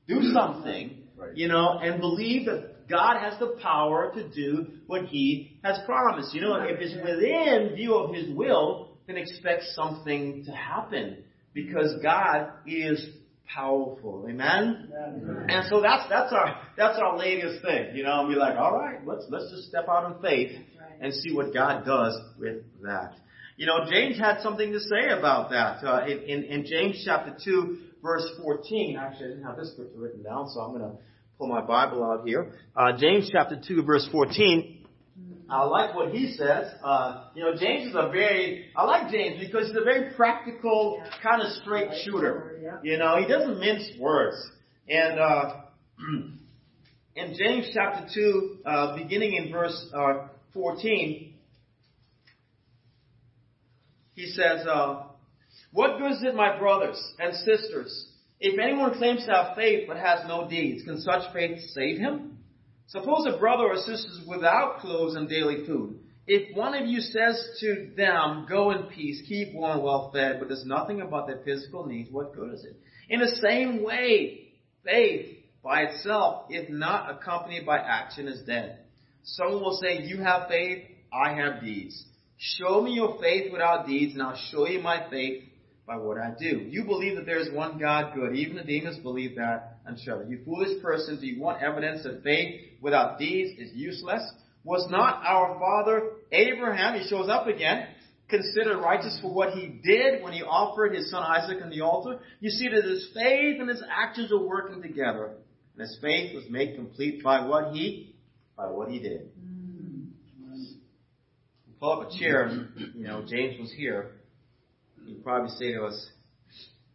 Do 0.07 0.17
mm-hmm. 0.17 0.33
something, 0.35 1.03
you 1.35 1.49
know, 1.49 1.79
and 1.83 2.01
believe 2.01 2.47
that 2.47 2.88
God 2.88 3.19
has 3.19 3.38
the 3.40 3.57
power 3.61 4.12
to 4.14 4.29
do 4.29 4.67
what 4.87 5.07
He 5.07 5.59
has 5.64 5.79
promised. 5.85 6.33
You 6.33 6.43
know, 6.43 6.62
if 6.62 6.79
it's 6.81 6.95
within 6.95 7.75
view 7.75 7.95
of 7.95 8.14
His 8.14 8.31
will, 8.31 8.93
then 9.07 9.17
expect 9.17 9.64
something 9.75 10.45
to 10.45 10.53
happen 10.53 11.25
because 11.53 11.97
God 12.03 12.51
is 12.67 13.07
powerful. 13.53 14.27
Amen? 14.29 14.90
Amen? 14.97 15.47
And 15.49 15.67
so 15.69 15.81
that's 15.81 16.09
that's 16.09 16.33
our 16.33 16.61
that's 16.77 16.99
our 16.99 17.17
latest 17.17 17.62
thing. 17.62 17.95
You 17.95 18.05
know, 18.05 18.21
and 18.21 18.29
we're 18.29 18.38
like, 18.38 18.57
all 18.57 18.77
right, 18.77 19.07
let's 19.07 19.25
let's 19.29 19.51
just 19.51 19.69
step 19.69 19.87
out 19.88 20.14
in 20.14 20.23
faith 20.23 20.53
and 21.01 21.12
see 21.12 21.35
what 21.35 21.53
God 21.53 21.85
does 21.85 22.19
with 22.38 22.62
that. 22.83 23.14
You 23.57 23.67
know, 23.67 23.87
James 23.88 24.19
had 24.19 24.40
something 24.40 24.73
to 24.73 24.81
say 24.81 25.11
about 25.17 25.51
that. 25.51 25.85
Uh, 25.85 26.07
in, 26.07 26.19
in, 26.23 26.45
in 26.45 26.67
James 26.67 27.03
chapter 27.05 27.37
2, 27.45 27.79
verse 28.03 28.29
14, 28.43 28.97
actually 28.97 29.27
I 29.27 29.29
didn't 29.29 29.45
have 29.45 29.57
this 29.57 29.73
scripture 29.73 29.97
written 29.97 30.25
down, 30.25 30.49
so 30.49 30.61
I'm 30.61 30.77
going 30.77 30.90
to 30.90 30.99
pull 31.38 31.47
my 31.47 31.61
Bible 31.61 32.03
out 32.03 32.27
here. 32.27 32.53
Uh, 32.77 32.97
James 32.99 33.31
chapter 33.33 33.61
2 33.64 33.83
verse 33.85 34.09
14. 34.11 34.73
I 35.48 35.64
like 35.64 35.94
what 35.94 36.11
he 36.11 36.33
says. 36.33 36.72
Uh, 36.83 37.24
you 37.35 37.44
know, 37.44 37.54
James 37.57 37.88
is 37.88 37.94
a 37.94 38.09
very, 38.09 38.70
I 38.74 38.85
like 38.85 39.11
James 39.11 39.40
because 39.40 39.68
he's 39.68 39.76
a 39.76 39.85
very 39.85 40.14
practical, 40.14 41.02
kind 41.22 41.42
of 41.42 41.48
straight 41.62 41.90
shooter. 42.04 42.59
You 42.83 42.98
know, 42.98 43.18
he 43.18 43.26
doesn't 43.26 43.61
mince 43.61 43.90
words. 43.98 44.37
And, 44.88 45.20
uh, 45.20 45.61
in 47.16 47.37
James 47.38 47.70
chapter 47.74 48.07
2, 48.12 48.59
uh, 48.64 48.96
beginning 48.96 49.35
in 49.35 49.52
verse, 49.52 49.87
uh, 49.94 50.28
14, 50.54 51.35
he 54.14 54.26
says, 54.26 54.66
uh, 54.66 55.02
what 55.72 55.98
good 55.98 56.12
is 56.12 56.22
it, 56.22 56.35
my 56.35 56.59
brothers 56.59 57.00
and 57.18 57.35
sisters, 57.35 58.09
if 58.40 58.59
anyone 58.59 58.96
claims 58.96 59.24
to 59.26 59.33
have 59.33 59.57
faith 59.57 59.85
but 59.88 59.96
has 59.96 60.20
no 60.26 60.48
deeds, 60.48 60.85
can 60.85 61.00
such 61.00 61.33
faith 61.33 61.59
save 61.72 61.98
him? 61.98 62.38
Suppose 62.88 63.27
a 63.27 63.38
brother 63.38 63.64
or 63.64 63.77
sister 63.77 64.11
is 64.11 64.27
without 64.29 64.79
clothes 64.81 65.14
and 65.14 65.29
daily 65.29 65.66
food. 65.66 65.99
If 66.27 66.57
one 66.57 66.75
of 66.75 66.87
you 66.87 67.01
says 67.01 67.59
to 67.61 67.90
them, 67.97 68.47
go 68.49 68.70
in 68.70 68.85
peace, 68.85 69.23
keep 69.29 69.55
warm, 69.55 69.83
well 69.83 70.11
fed, 70.12 70.37
but 70.38 70.49
does 70.49 70.64
nothing 70.64 71.01
about 71.01 71.27
their 71.27 71.40
physical 71.44 71.87
needs, 71.87 72.11
what 72.11 72.35
good 72.35 72.55
is 72.55 72.64
it? 72.64 72.77
In 73.11 73.20
the 73.20 73.37
same 73.42 73.83
way, 73.83 74.53
faith 74.85 75.37
by 75.62 75.83
itself, 75.83 76.47
if 76.49 76.70
not 76.70 77.11
accompanied 77.11 77.66
by 77.66 77.79
action, 77.79 78.29
is 78.29 78.42
dead. 78.47 78.79
Someone 79.25 79.62
will 79.62 79.79
say, 79.83 80.03
you 80.03 80.18
have 80.23 80.49
faith, 80.49 80.85
I 81.12 81.35
have 81.35 81.62
deeds. 81.62 82.03
Show 82.38 82.81
me 82.83 82.92
your 82.92 83.18
faith 83.20 83.53
without 83.53 83.87
deeds, 83.87 84.14
and 84.14 84.23
I'll 84.23 84.40
show 84.51 84.66
you 84.66 84.81
my 84.81 85.09
faith 85.11 85.44
by 85.87 85.97
what 85.97 86.18
I 86.18 86.33
do. 86.38 86.66
You 86.68 86.85
believe 86.85 87.16
that 87.16 87.27
there 87.27 87.38
is 87.38 87.53
one 87.53 87.79
God 87.79 88.14
good. 88.14 88.35
Even 88.35 88.57
the 88.57 88.64
demons 88.64 88.99
believe 88.99 89.37
that 89.37 89.73
and. 89.87 89.99
You 90.31 90.40
foolish 90.44 90.81
person, 90.83 91.20
do 91.20 91.27
you 91.27 91.40
want 91.40 91.62
evidence 91.62 92.03
that 92.05 92.23
faith 92.23 92.61
without 92.81 93.18
deeds 93.18 93.59
is 93.59 93.73
useless? 93.75 94.23
Was 94.64 94.88
not 94.90 95.23
our 95.27 95.59
father 95.59 96.11
Abraham, 96.33 96.99
he 96.99 97.07
shows 97.09 97.29
up 97.29 97.47
again, 97.47 97.87
considered 98.29 98.79
righteous 98.79 99.18
for 99.20 99.33
what 99.33 99.51
he 99.51 99.81
did 99.85 100.23
when 100.23 100.33
he 100.33 100.42
offered 100.42 100.94
his 100.94 101.11
son 101.11 101.23
Isaac 101.23 101.59
on 101.62 101.70
the 101.70 101.83
altar? 101.83 102.20
You 102.40 102.51
see 102.51 102.68
that 102.68 102.85
his 102.85 103.11
faith 103.14 103.61
and 103.61 103.68
his 103.68 103.83
actions 103.90 104.33
are 104.33 104.42
working 104.42 104.81
together. 104.81 105.33
And 105.77 105.81
his 105.81 105.99
faith 106.01 106.35
was 106.35 106.44
made 106.49 106.77
complete 106.77 107.23
by 107.23 107.47
what 107.47 107.75
he, 107.75 108.14
by 108.57 108.68
what 108.68 108.88
he 108.88 109.01
did. 109.01 109.31
Mm. 109.38 110.07
Pull 111.79 112.01
up 112.01 112.11
a 112.11 112.18
chair. 112.18 112.68
You 112.94 113.07
know, 113.07 113.25
James 113.29 113.61
was 113.61 113.73
here 113.77 114.12
you'd 115.07 115.25
probably 115.25 115.51
say 115.51 115.73
to 115.73 115.85
us, 115.85 116.11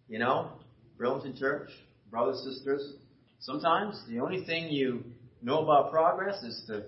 you 0.08 0.19
know, 0.19 0.52
Burlington 0.97 1.36
Church, 1.38 1.69
brothers, 2.10 2.43
sisters, 2.43 2.93
sometimes 3.39 4.02
the 4.10 4.19
only 4.19 4.43
thing 4.45 4.69
you 4.69 5.04
know 5.41 5.63
about 5.63 5.91
progress 5.91 6.41
is 6.43 6.63
to 6.67 6.84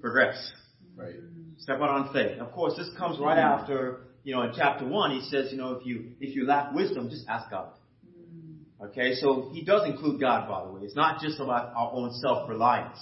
progress. 0.00 0.52
Right. 0.96 1.14
Step 1.58 1.76
out 1.76 1.90
on 1.90 2.12
faith. 2.12 2.38
Of 2.38 2.52
course, 2.52 2.74
this 2.76 2.88
comes 2.96 3.18
right 3.18 3.38
mm-hmm. 3.38 3.62
after, 3.62 4.00
you 4.24 4.34
know, 4.34 4.42
in 4.42 4.52
chapter 4.56 4.86
one, 4.86 5.10
he 5.10 5.20
says, 5.28 5.50
you 5.50 5.58
know, 5.58 5.72
if 5.72 5.86
you, 5.86 6.12
if 6.20 6.34
you 6.34 6.46
lack 6.46 6.72
wisdom, 6.72 7.10
just 7.10 7.28
ask 7.28 7.50
God. 7.50 7.68
Mm-hmm. 8.06 8.86
Okay, 8.86 9.14
so 9.14 9.50
he 9.52 9.62
does 9.64 9.86
include 9.88 10.20
God, 10.20 10.48
by 10.48 10.64
the 10.64 10.72
way. 10.72 10.82
It's 10.82 10.96
not 10.96 11.20
just 11.20 11.40
about 11.40 11.72
our 11.74 11.92
own 11.92 12.12
self-reliance, 12.22 12.98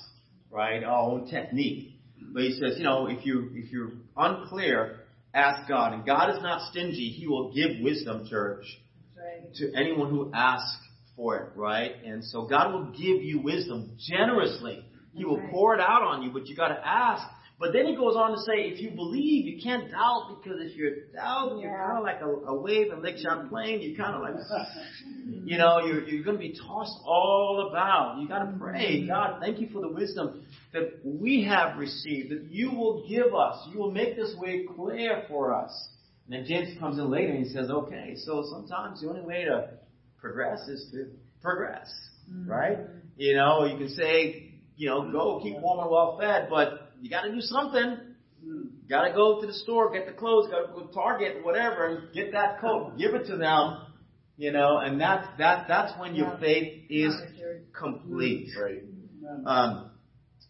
right? 0.50 0.82
Our 0.82 1.10
own 1.10 1.28
technique. 1.28 1.90
But 2.32 2.42
he 2.44 2.52
says, 2.52 2.78
you 2.78 2.84
know, 2.84 3.06
if 3.06 3.24
you, 3.24 3.50
if 3.54 3.70
you're 3.70 3.92
unclear, 4.16 5.00
ask 5.32 5.68
God. 5.68 5.92
And 5.92 6.06
God 6.06 6.30
is 6.30 6.42
not 6.42 6.70
stingy. 6.70 7.10
He 7.10 7.26
will 7.26 7.52
give 7.52 7.82
wisdom, 7.82 8.26
church, 8.28 8.64
right. 9.16 9.52
to 9.54 9.72
anyone 9.74 10.10
who 10.10 10.30
asks 10.32 10.78
for 11.16 11.36
it, 11.36 11.56
right? 11.56 11.92
And 12.04 12.24
so 12.24 12.46
God 12.46 12.72
will 12.72 12.86
give 12.92 13.22
you 13.22 13.40
wisdom 13.40 13.96
generously. 13.98 14.84
He 15.12 15.24
will 15.24 15.40
pour 15.50 15.74
it 15.74 15.80
out 15.80 16.02
on 16.02 16.22
you, 16.22 16.30
but 16.32 16.46
you 16.46 16.56
gotta 16.56 16.80
ask. 16.84 17.24
But 17.58 17.72
then 17.72 17.86
he 17.86 17.94
goes 17.94 18.16
on 18.16 18.32
to 18.32 18.38
say, 18.38 18.68
if 18.68 18.80
you 18.80 18.90
believe, 18.90 19.46
you 19.46 19.62
can't 19.62 19.88
doubt 19.88 20.38
because 20.42 20.58
if 20.60 20.76
you're 20.76 21.06
doubting, 21.14 21.60
you're 21.60 21.70
kind 21.70 21.98
of 21.98 22.02
like 22.02 22.20
a, 22.20 22.26
a 22.26 22.60
wave 22.60 22.92
in 22.92 23.00
Lake 23.00 23.18
Champlain. 23.18 23.80
You're 23.80 23.96
kind 23.96 24.16
of 24.16 24.22
like, 24.22 24.34
you 25.44 25.56
know, 25.56 25.78
you're, 25.86 26.02
you're 26.02 26.24
going 26.24 26.36
to 26.36 26.42
be 26.42 26.58
tossed 26.58 26.98
all 27.06 27.68
about. 27.70 28.18
You 28.20 28.26
got 28.26 28.40
to 28.40 28.44
mm-hmm. 28.46 28.60
pray, 28.60 29.06
God, 29.06 29.38
thank 29.40 29.60
you 29.60 29.68
for 29.72 29.80
the 29.80 29.88
wisdom 29.88 30.44
that 30.72 30.98
we 31.04 31.44
have 31.44 31.78
received, 31.78 32.32
that 32.32 32.48
you 32.50 32.72
will 32.72 33.06
give 33.08 33.32
us. 33.32 33.56
You 33.72 33.78
will 33.78 33.92
make 33.92 34.16
this 34.16 34.34
way 34.36 34.66
clear 34.76 35.22
for 35.28 35.54
us. 35.54 35.88
And 36.26 36.34
then 36.34 36.46
James 36.48 36.76
comes 36.80 36.98
in 36.98 37.08
later 37.08 37.32
and 37.32 37.46
he 37.46 37.52
says, 37.52 37.70
okay, 37.70 38.16
so 38.16 38.44
sometimes 38.50 39.00
the 39.00 39.08
only 39.08 39.22
way 39.22 39.44
to 39.44 39.70
progress 40.24 40.66
is 40.68 40.88
to 40.90 41.06
progress, 41.42 41.92
mm-hmm. 42.32 42.50
right? 42.50 42.78
You 43.16 43.36
know, 43.36 43.66
you 43.66 43.76
can 43.76 43.90
say, 43.90 44.54
you 44.74 44.88
know, 44.88 45.12
go 45.12 45.40
keep 45.42 45.58
warm 45.58 45.80
and 45.80 45.90
well 45.90 46.16
fed, 46.18 46.48
but 46.48 46.92
you 47.02 47.10
got 47.10 47.22
to 47.22 47.32
do 47.32 47.42
something. 47.42 47.98
Got 48.88 49.08
to 49.08 49.14
go 49.14 49.40
to 49.40 49.46
the 49.46 49.52
store, 49.52 49.92
get 49.92 50.06
the 50.06 50.12
clothes, 50.12 50.50
got 50.50 50.66
to 50.66 50.72
go 50.72 50.86
to 50.86 50.92
Target, 50.92 51.44
whatever, 51.44 51.86
and 51.86 52.14
get 52.14 52.32
that 52.32 52.60
coat. 52.60 52.96
Give 52.98 53.14
it 53.14 53.26
to 53.26 53.36
them, 53.36 53.86
you 54.36 54.52
know, 54.52 54.78
and 54.78 55.00
that's 55.00 55.26
that 55.38 55.66
that's 55.68 55.98
when 55.98 56.14
your 56.14 56.36
faith 56.38 56.84
is 56.90 57.14
complete. 57.78 58.48
Right. 58.58 58.82
Um, 59.46 59.90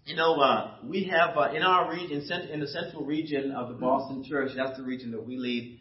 you 0.07 0.17
know, 0.17 0.35
uh, 0.35 0.77
we 0.85 1.05
have 1.05 1.37
uh, 1.37 1.53
in 1.53 1.63
our 1.63 1.93
region, 1.93 2.23
in 2.53 2.61
the 2.61 2.67
central 2.67 3.05
region 3.05 3.53
of 3.53 3.69
the 3.69 3.75
Boston 3.75 4.25
Church, 4.29 4.51
that's 4.57 4.77
the 4.77 4.85
region 4.85 5.13
that 5.13 5.25
we 5.25 5.37
lead. 5.37 5.79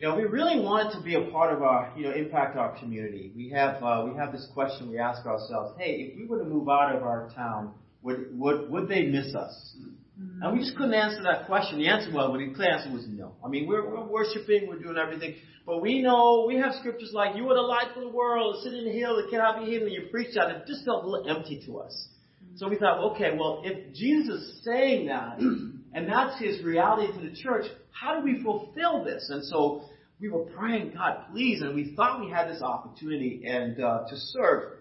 You 0.00 0.08
know, 0.08 0.16
we 0.16 0.22
really 0.22 0.58
want 0.58 0.94
to 0.94 1.02
be 1.02 1.14
a 1.14 1.30
part 1.30 1.52
of 1.52 1.62
our, 1.62 1.92
you 1.94 2.04
know, 2.04 2.12
impact 2.12 2.56
our 2.56 2.74
community. 2.78 3.32
We 3.36 3.50
have 3.50 3.82
uh, 3.82 4.06
we 4.10 4.16
have 4.16 4.32
this 4.32 4.48
question 4.54 4.88
we 4.88 4.98
ask 4.98 5.26
ourselves: 5.26 5.74
Hey, 5.78 6.08
if 6.08 6.16
we 6.16 6.24
were 6.24 6.38
to 6.38 6.44
move 6.44 6.70
out 6.70 6.96
of 6.96 7.02
our 7.02 7.28
town, 7.34 7.74
would, 8.00 8.28
would, 8.38 8.70
would 8.70 8.88
they 8.88 9.04
miss 9.04 9.34
us? 9.34 9.76
Mm-hmm. 10.18 10.42
And 10.42 10.56
we 10.56 10.64
just 10.64 10.74
couldn't 10.78 10.94
answer 10.94 11.22
that 11.24 11.44
question. 11.44 11.80
The 11.80 11.88
answer 11.88 12.10
was, 12.14 12.30
well, 12.30 12.38
the 12.38 12.54
clear 12.54 12.70
answer 12.70 12.90
was 12.90 13.04
no. 13.08 13.34
I 13.44 13.48
mean, 13.48 13.66
we're, 13.66 13.88
we're 13.90 14.06
worshiping, 14.06 14.68
we're 14.68 14.78
doing 14.78 14.96
everything, 14.96 15.34
but 15.66 15.82
we 15.82 16.00
know, 16.00 16.46
we 16.48 16.56
have 16.56 16.72
scriptures 16.78 17.10
like, 17.12 17.36
you 17.36 17.44
are 17.50 17.54
the 17.54 17.60
light 17.60 17.88
of 17.94 18.02
the 18.02 18.08
world, 18.08 18.62
sit 18.62 18.72
in 18.72 18.86
the 18.86 18.92
hill 18.92 19.16
that 19.16 19.28
cannot 19.30 19.60
be 19.60 19.70
hidden, 19.70 19.88
and 19.88 19.92
you 19.92 20.08
preach 20.10 20.34
that, 20.34 20.50
it 20.50 20.66
just 20.66 20.84
felt 20.86 21.04
a 21.04 21.08
little 21.08 21.28
empty 21.28 21.62
to 21.66 21.78
us. 21.78 22.08
So 22.56 22.68
we 22.68 22.76
thought, 22.76 23.12
okay, 23.12 23.36
well, 23.38 23.62
if 23.64 23.94
Jesus 23.94 24.40
is 24.40 24.64
saying 24.64 25.06
that, 25.08 25.38
and 25.38 26.08
that's 26.08 26.40
his 26.40 26.62
reality 26.64 27.12
to 27.12 27.28
the 27.28 27.34
church, 27.34 27.66
how 27.90 28.18
do 28.18 28.24
we 28.24 28.42
fulfill 28.42 29.04
this? 29.04 29.28
And 29.30 29.44
so 29.44 29.84
we 30.20 30.28
were 30.28 30.44
praying, 30.44 30.92
God, 30.94 31.24
please, 31.32 31.62
and 31.62 31.74
we 31.74 31.94
thought 31.96 32.20
we 32.20 32.30
had 32.30 32.48
this 32.48 32.62
opportunity 32.62 33.42
and 33.46 33.82
uh, 33.82 34.04
to 34.08 34.16
serve. 34.16 34.72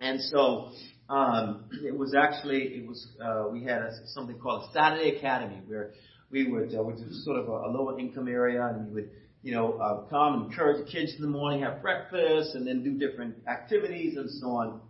And 0.00 0.20
so 0.20 0.72
um, 1.08 1.64
it 1.82 1.96
was 1.96 2.14
actually 2.14 2.62
it 2.62 2.86
was 2.86 3.06
uh, 3.22 3.44
we 3.50 3.64
had 3.64 3.82
a, 3.82 3.90
something 4.08 4.38
called 4.38 4.68
a 4.68 4.72
Saturday 4.72 5.16
Academy 5.16 5.62
where 5.66 5.92
we 6.30 6.50
would 6.50 6.74
uh, 6.74 6.82
which 6.82 6.96
was 6.96 7.24
sort 7.24 7.38
of 7.38 7.48
a, 7.48 7.52
a 7.52 7.70
lower 7.70 7.98
income 7.98 8.28
area 8.28 8.62
and 8.62 8.88
we 8.88 8.94
would 8.94 9.10
you 9.42 9.54
know 9.54 9.72
uh, 9.78 10.02
come 10.10 10.34
and 10.34 10.52
encourage 10.52 10.84
the 10.84 10.92
kids 10.92 11.14
in 11.16 11.22
the 11.22 11.28
morning, 11.28 11.62
have 11.62 11.80
breakfast, 11.80 12.54
and 12.54 12.66
then 12.66 12.84
do 12.84 12.98
different 12.98 13.36
activities 13.48 14.16
and 14.18 14.30
so 14.30 14.48
on. 14.48 14.80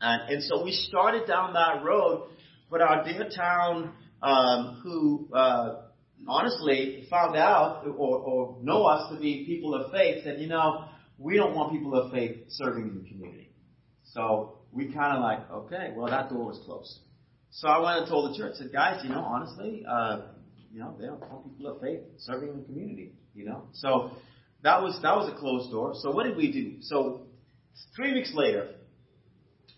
And, 0.00 0.34
and 0.34 0.42
so 0.42 0.64
we 0.64 0.72
started 0.72 1.26
down 1.28 1.52
that 1.52 1.84
road, 1.84 2.28
but 2.70 2.80
our 2.80 3.04
dear 3.04 3.28
town 3.28 3.92
um, 4.22 4.80
who 4.82 5.28
uh, 5.34 5.81
honestly 6.28 7.06
found 7.10 7.36
out 7.36 7.84
or, 7.86 8.18
or 8.18 8.58
know 8.62 8.84
us 8.84 9.12
to 9.12 9.18
be 9.18 9.44
people 9.46 9.74
of 9.74 9.90
faith 9.90 10.24
said, 10.24 10.40
you 10.40 10.48
know, 10.48 10.84
we 11.18 11.36
don't 11.36 11.54
want 11.54 11.72
people 11.72 11.94
of 11.94 12.12
faith 12.12 12.36
serving 12.48 12.88
in 12.88 13.02
the 13.02 13.08
community. 13.08 13.50
So 14.04 14.58
we 14.72 14.92
kind 14.92 15.16
of 15.16 15.22
like, 15.22 15.50
okay, 15.50 15.92
well 15.94 16.08
that 16.08 16.30
door 16.30 16.46
was 16.46 16.60
closed. 16.64 16.98
So 17.50 17.68
I 17.68 17.78
went 17.80 17.98
and 17.98 18.08
told 18.08 18.32
the 18.32 18.38
church, 18.38 18.54
said, 18.56 18.72
guys, 18.72 19.00
you 19.04 19.10
know, 19.10 19.20
honestly, 19.20 19.84
uh, 19.88 20.22
you 20.72 20.80
know, 20.80 20.96
they 20.98 21.06
don't 21.06 21.20
want 21.20 21.44
people 21.44 21.74
of 21.74 21.80
faith 21.82 22.00
serving 22.18 22.48
in 22.48 22.58
the 22.60 22.64
community, 22.64 23.12
you 23.34 23.44
know. 23.44 23.64
So 23.74 24.12
that 24.62 24.80
was 24.80 24.98
that 25.02 25.14
was 25.16 25.30
a 25.30 25.36
closed 25.38 25.70
door. 25.70 25.92
So 25.96 26.10
what 26.10 26.24
did 26.24 26.36
we 26.36 26.50
do? 26.50 26.76
So 26.80 27.26
three 27.94 28.14
weeks 28.14 28.32
later, 28.34 28.70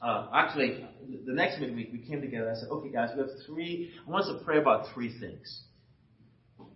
uh, 0.01 0.29
actually, 0.35 0.85
the 1.27 1.33
next 1.33 1.59
midweek 1.61 1.91
we 1.93 1.99
came 1.99 2.21
together. 2.21 2.51
I 2.51 2.55
said, 2.61 2.69
okay, 2.71 2.91
guys, 2.91 3.11
we 3.15 3.23
have 3.23 3.31
three. 3.47 3.91
I 4.07 4.11
want 4.11 4.27
us 4.27 4.39
to 4.39 4.45
pray 4.45 4.59
about 4.59 4.93
three 4.95 5.19
things. 5.19 5.65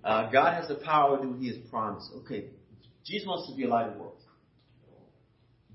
Uh, 0.04 0.30
God 0.30 0.54
has 0.54 0.68
the 0.68 0.76
power 0.76 1.16
to 1.16 1.22
do 1.22 1.30
what 1.30 1.40
He 1.40 1.48
has 1.48 1.56
promised. 1.70 2.10
Okay, 2.24 2.46
Jesus 3.04 3.26
wants 3.26 3.50
to 3.50 3.56
be 3.56 3.64
a 3.64 3.68
light 3.68 3.88
of 3.88 3.94
the 3.94 4.00
world. 4.00 4.14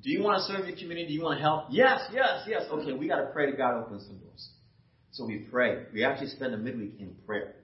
Do 0.04 0.12
you 0.12 0.22
want 0.22 0.40
to 0.40 0.54
serve 0.54 0.68
your 0.68 0.78
community? 0.78 1.08
Do 1.08 1.14
you 1.14 1.24
want 1.24 1.38
to 1.38 1.42
help? 1.42 1.66
Yes, 1.70 2.02
yes, 2.12 2.44
yes. 2.46 2.64
Okay, 2.70 2.92
we 2.92 3.08
got 3.08 3.22
to 3.22 3.28
pray 3.28 3.50
to 3.50 3.56
God 3.56 3.80
open 3.80 4.02
some 4.02 4.18
doors. 4.18 4.50
So 5.12 5.26
we 5.26 5.48
pray. 5.50 5.86
We 5.94 6.04
actually 6.04 6.30
spend 6.30 6.54
a 6.54 6.58
midweek 6.58 6.96
in 7.00 7.16
prayer. 7.26 7.56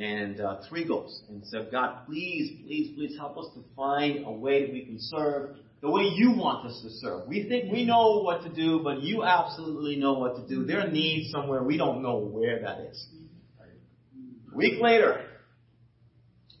And 0.00 0.40
uh, 0.40 0.62
three 0.68 0.88
goals. 0.88 1.22
And 1.28 1.44
said, 1.44 1.68
God, 1.70 2.06
please, 2.06 2.62
please, 2.64 2.94
please 2.96 3.16
help 3.18 3.36
us 3.36 3.46
to 3.54 3.62
find 3.76 4.24
a 4.24 4.32
way 4.32 4.64
that 4.64 4.72
we 4.72 4.86
can 4.86 4.96
serve 4.98 5.56
the 5.82 5.90
way 5.90 6.04
you 6.14 6.30
want 6.30 6.66
us 6.66 6.80
to 6.82 6.90
serve. 6.90 7.26
We 7.28 7.48
think 7.48 7.70
we 7.70 7.84
know 7.84 8.22
what 8.22 8.42
to 8.44 8.48
do, 8.48 8.80
but 8.82 9.02
you 9.02 9.24
absolutely 9.24 9.96
know 9.96 10.14
what 10.14 10.36
to 10.36 10.46
do. 10.46 10.64
There 10.64 10.80
are 10.80 10.90
needs 10.90 11.30
somewhere. 11.30 11.62
We 11.62 11.76
don't 11.76 12.02
know 12.02 12.18
where 12.18 12.60
that 12.62 12.88
is. 12.90 13.06
A 14.52 14.56
week 14.56 14.80
later, 14.80 15.26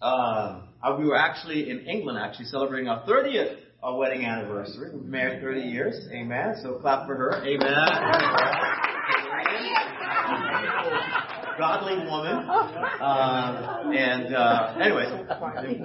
um, 0.02 0.64
we 0.98 1.06
were 1.06 1.16
actually 1.16 1.70
in 1.70 1.86
England, 1.86 2.18
actually 2.18 2.46
celebrating 2.46 2.88
our 2.88 3.06
30th 3.06 3.58
our 3.82 3.96
wedding 3.96 4.24
anniversary. 4.24 4.90
We've 4.94 5.04
married 5.04 5.42
30 5.42 5.60
years. 5.62 6.06
Amen. 6.12 6.54
So 6.62 6.74
clap 6.74 7.04
for 7.06 7.16
her. 7.16 7.44
Amen. 7.44 7.58
Godly 11.58 11.96
woman. 12.06 12.48
Uh, 12.48 13.82
and 13.92 14.32
uh, 14.34 14.74
anyway, 14.80 15.04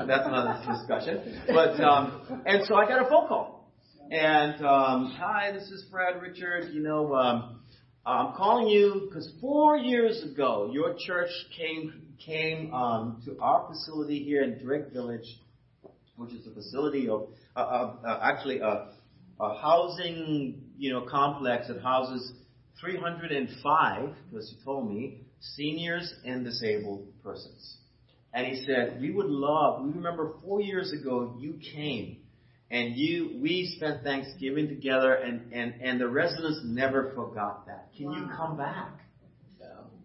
that's 0.07 0.27
another 0.27 0.61
discussion. 0.71 1.41
But 1.47 1.81
um, 1.83 2.43
and 2.45 2.63
so 2.67 2.75
I 2.75 2.87
got 2.87 3.05
a 3.05 3.09
phone 3.09 3.27
call, 3.27 3.73
and 4.11 4.63
um, 4.65 5.13
hi, 5.17 5.51
this 5.51 5.63
is 5.63 5.85
Fred 5.91 6.21
Richard. 6.21 6.69
You 6.71 6.83
know, 6.83 7.13
um, 7.15 7.59
I'm 8.05 8.33
calling 8.37 8.67
you 8.67 9.07
because 9.09 9.29
four 9.41 9.75
years 9.75 10.23
ago 10.23 10.69
your 10.71 10.95
church 11.05 11.31
came 11.57 12.06
came 12.23 12.73
um, 12.73 13.21
to 13.25 13.39
our 13.39 13.67
facility 13.67 14.23
here 14.23 14.43
in 14.43 14.63
Drake 14.63 14.91
Village, 14.93 15.39
which 16.15 16.31
is 16.33 16.47
a 16.47 16.51
facility 16.51 17.09
of 17.09 17.29
uh, 17.55 17.59
uh, 17.59 18.19
actually 18.23 18.59
a, 18.59 18.89
a 19.39 19.61
housing 19.61 20.61
you 20.77 20.91
know 20.91 21.01
complex 21.01 21.67
that 21.67 21.81
houses 21.81 22.33
305, 22.79 24.09
because 24.29 24.49
he 24.49 24.63
told 24.63 24.89
me, 24.89 25.21
seniors 25.39 26.13
and 26.25 26.43
disabled 26.43 27.07
persons. 27.23 27.77
And 28.33 28.45
he 28.45 28.65
said, 28.65 28.99
we 29.01 29.11
would 29.11 29.27
love, 29.27 29.83
we 29.83 29.91
remember 29.91 30.33
four 30.43 30.61
years 30.61 30.91
ago 30.91 31.35
you 31.39 31.59
came 31.73 32.17
and 32.69 32.95
you, 32.95 33.39
we 33.41 33.73
spent 33.77 34.03
Thanksgiving 34.03 34.67
together 34.67 35.13
and, 35.13 35.53
and, 35.53 35.81
and 35.81 35.99
the 35.99 36.07
residents 36.07 36.59
never 36.63 37.13
forgot 37.15 37.65
that. 37.67 37.89
Can 37.97 38.11
you 38.11 38.29
come 38.35 38.57
back? 38.57 38.99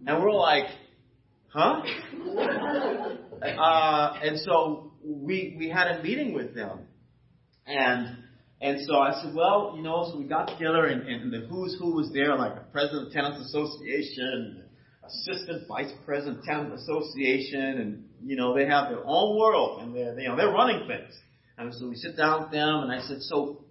And 0.06 0.22
we're 0.22 0.32
like, 0.32 0.66
huh? 1.52 1.82
uh, 3.42 4.18
and 4.22 4.38
so 4.40 4.92
we, 5.04 5.56
we 5.58 5.68
had 5.68 5.88
a 5.88 6.02
meeting 6.02 6.32
with 6.34 6.54
them 6.54 6.80
and 7.66 8.18
and 8.60 8.78
so 8.86 8.96
I 8.96 9.20
said, 9.20 9.34
well, 9.34 9.74
you 9.76 9.82
know, 9.82 10.08
so 10.12 10.18
we 10.18 10.24
got 10.24 10.46
together 10.46 10.86
and, 10.86 11.02
and 11.08 11.32
the 11.32 11.48
who's 11.48 11.76
who 11.80 11.96
was 11.96 12.12
there, 12.14 12.36
like 12.36 12.54
the 12.54 12.60
president 12.70 13.08
of 13.08 13.12
Tenants 13.12 13.48
Association, 13.48 14.62
assistant 15.04 15.66
vice 15.66 15.90
president 16.06 16.44
Tenant 16.44 16.72
Association, 16.74 17.60
and 17.60 18.04
you 18.24 18.36
know 18.36 18.54
they 18.56 18.66
have 18.66 18.88
their 18.88 19.02
own 19.04 19.36
world 19.36 19.82
and 19.82 19.96
they're 19.96 20.18
you 20.18 20.28
know 20.28 20.36
they're 20.36 20.52
running 20.52 20.86
things. 20.86 21.12
And 21.58 21.74
so 21.74 21.88
we 21.88 21.96
sit 21.96 22.16
down 22.16 22.42
with 22.42 22.52
them, 22.52 22.82
and 22.84 22.92
I 22.92 23.00
said, 23.06 23.20
so 23.20 23.64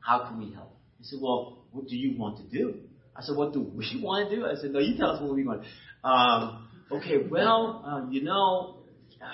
how 0.00 0.26
can 0.26 0.38
we 0.38 0.52
help? 0.52 0.74
He 0.98 1.04
said, 1.04 1.18
well, 1.22 1.64
what 1.70 1.86
do 1.86 1.96
you 1.96 2.18
want 2.18 2.38
to 2.38 2.58
do? 2.58 2.80
I 3.14 3.22
said, 3.22 3.36
what 3.36 3.52
do 3.52 3.60
we 3.60 4.00
want 4.02 4.30
to 4.30 4.36
do? 4.36 4.46
I 4.46 4.54
said, 4.54 4.70
no, 4.70 4.80
you 4.80 4.96
tell 4.96 5.10
us 5.10 5.22
what 5.22 5.34
we 5.34 5.44
want. 5.44 5.62
Um, 6.02 6.68
okay, 6.96 7.26
well, 7.30 7.84
uh, 7.86 8.10
you 8.10 8.22
know, 8.22 8.76
uh, 9.20 9.26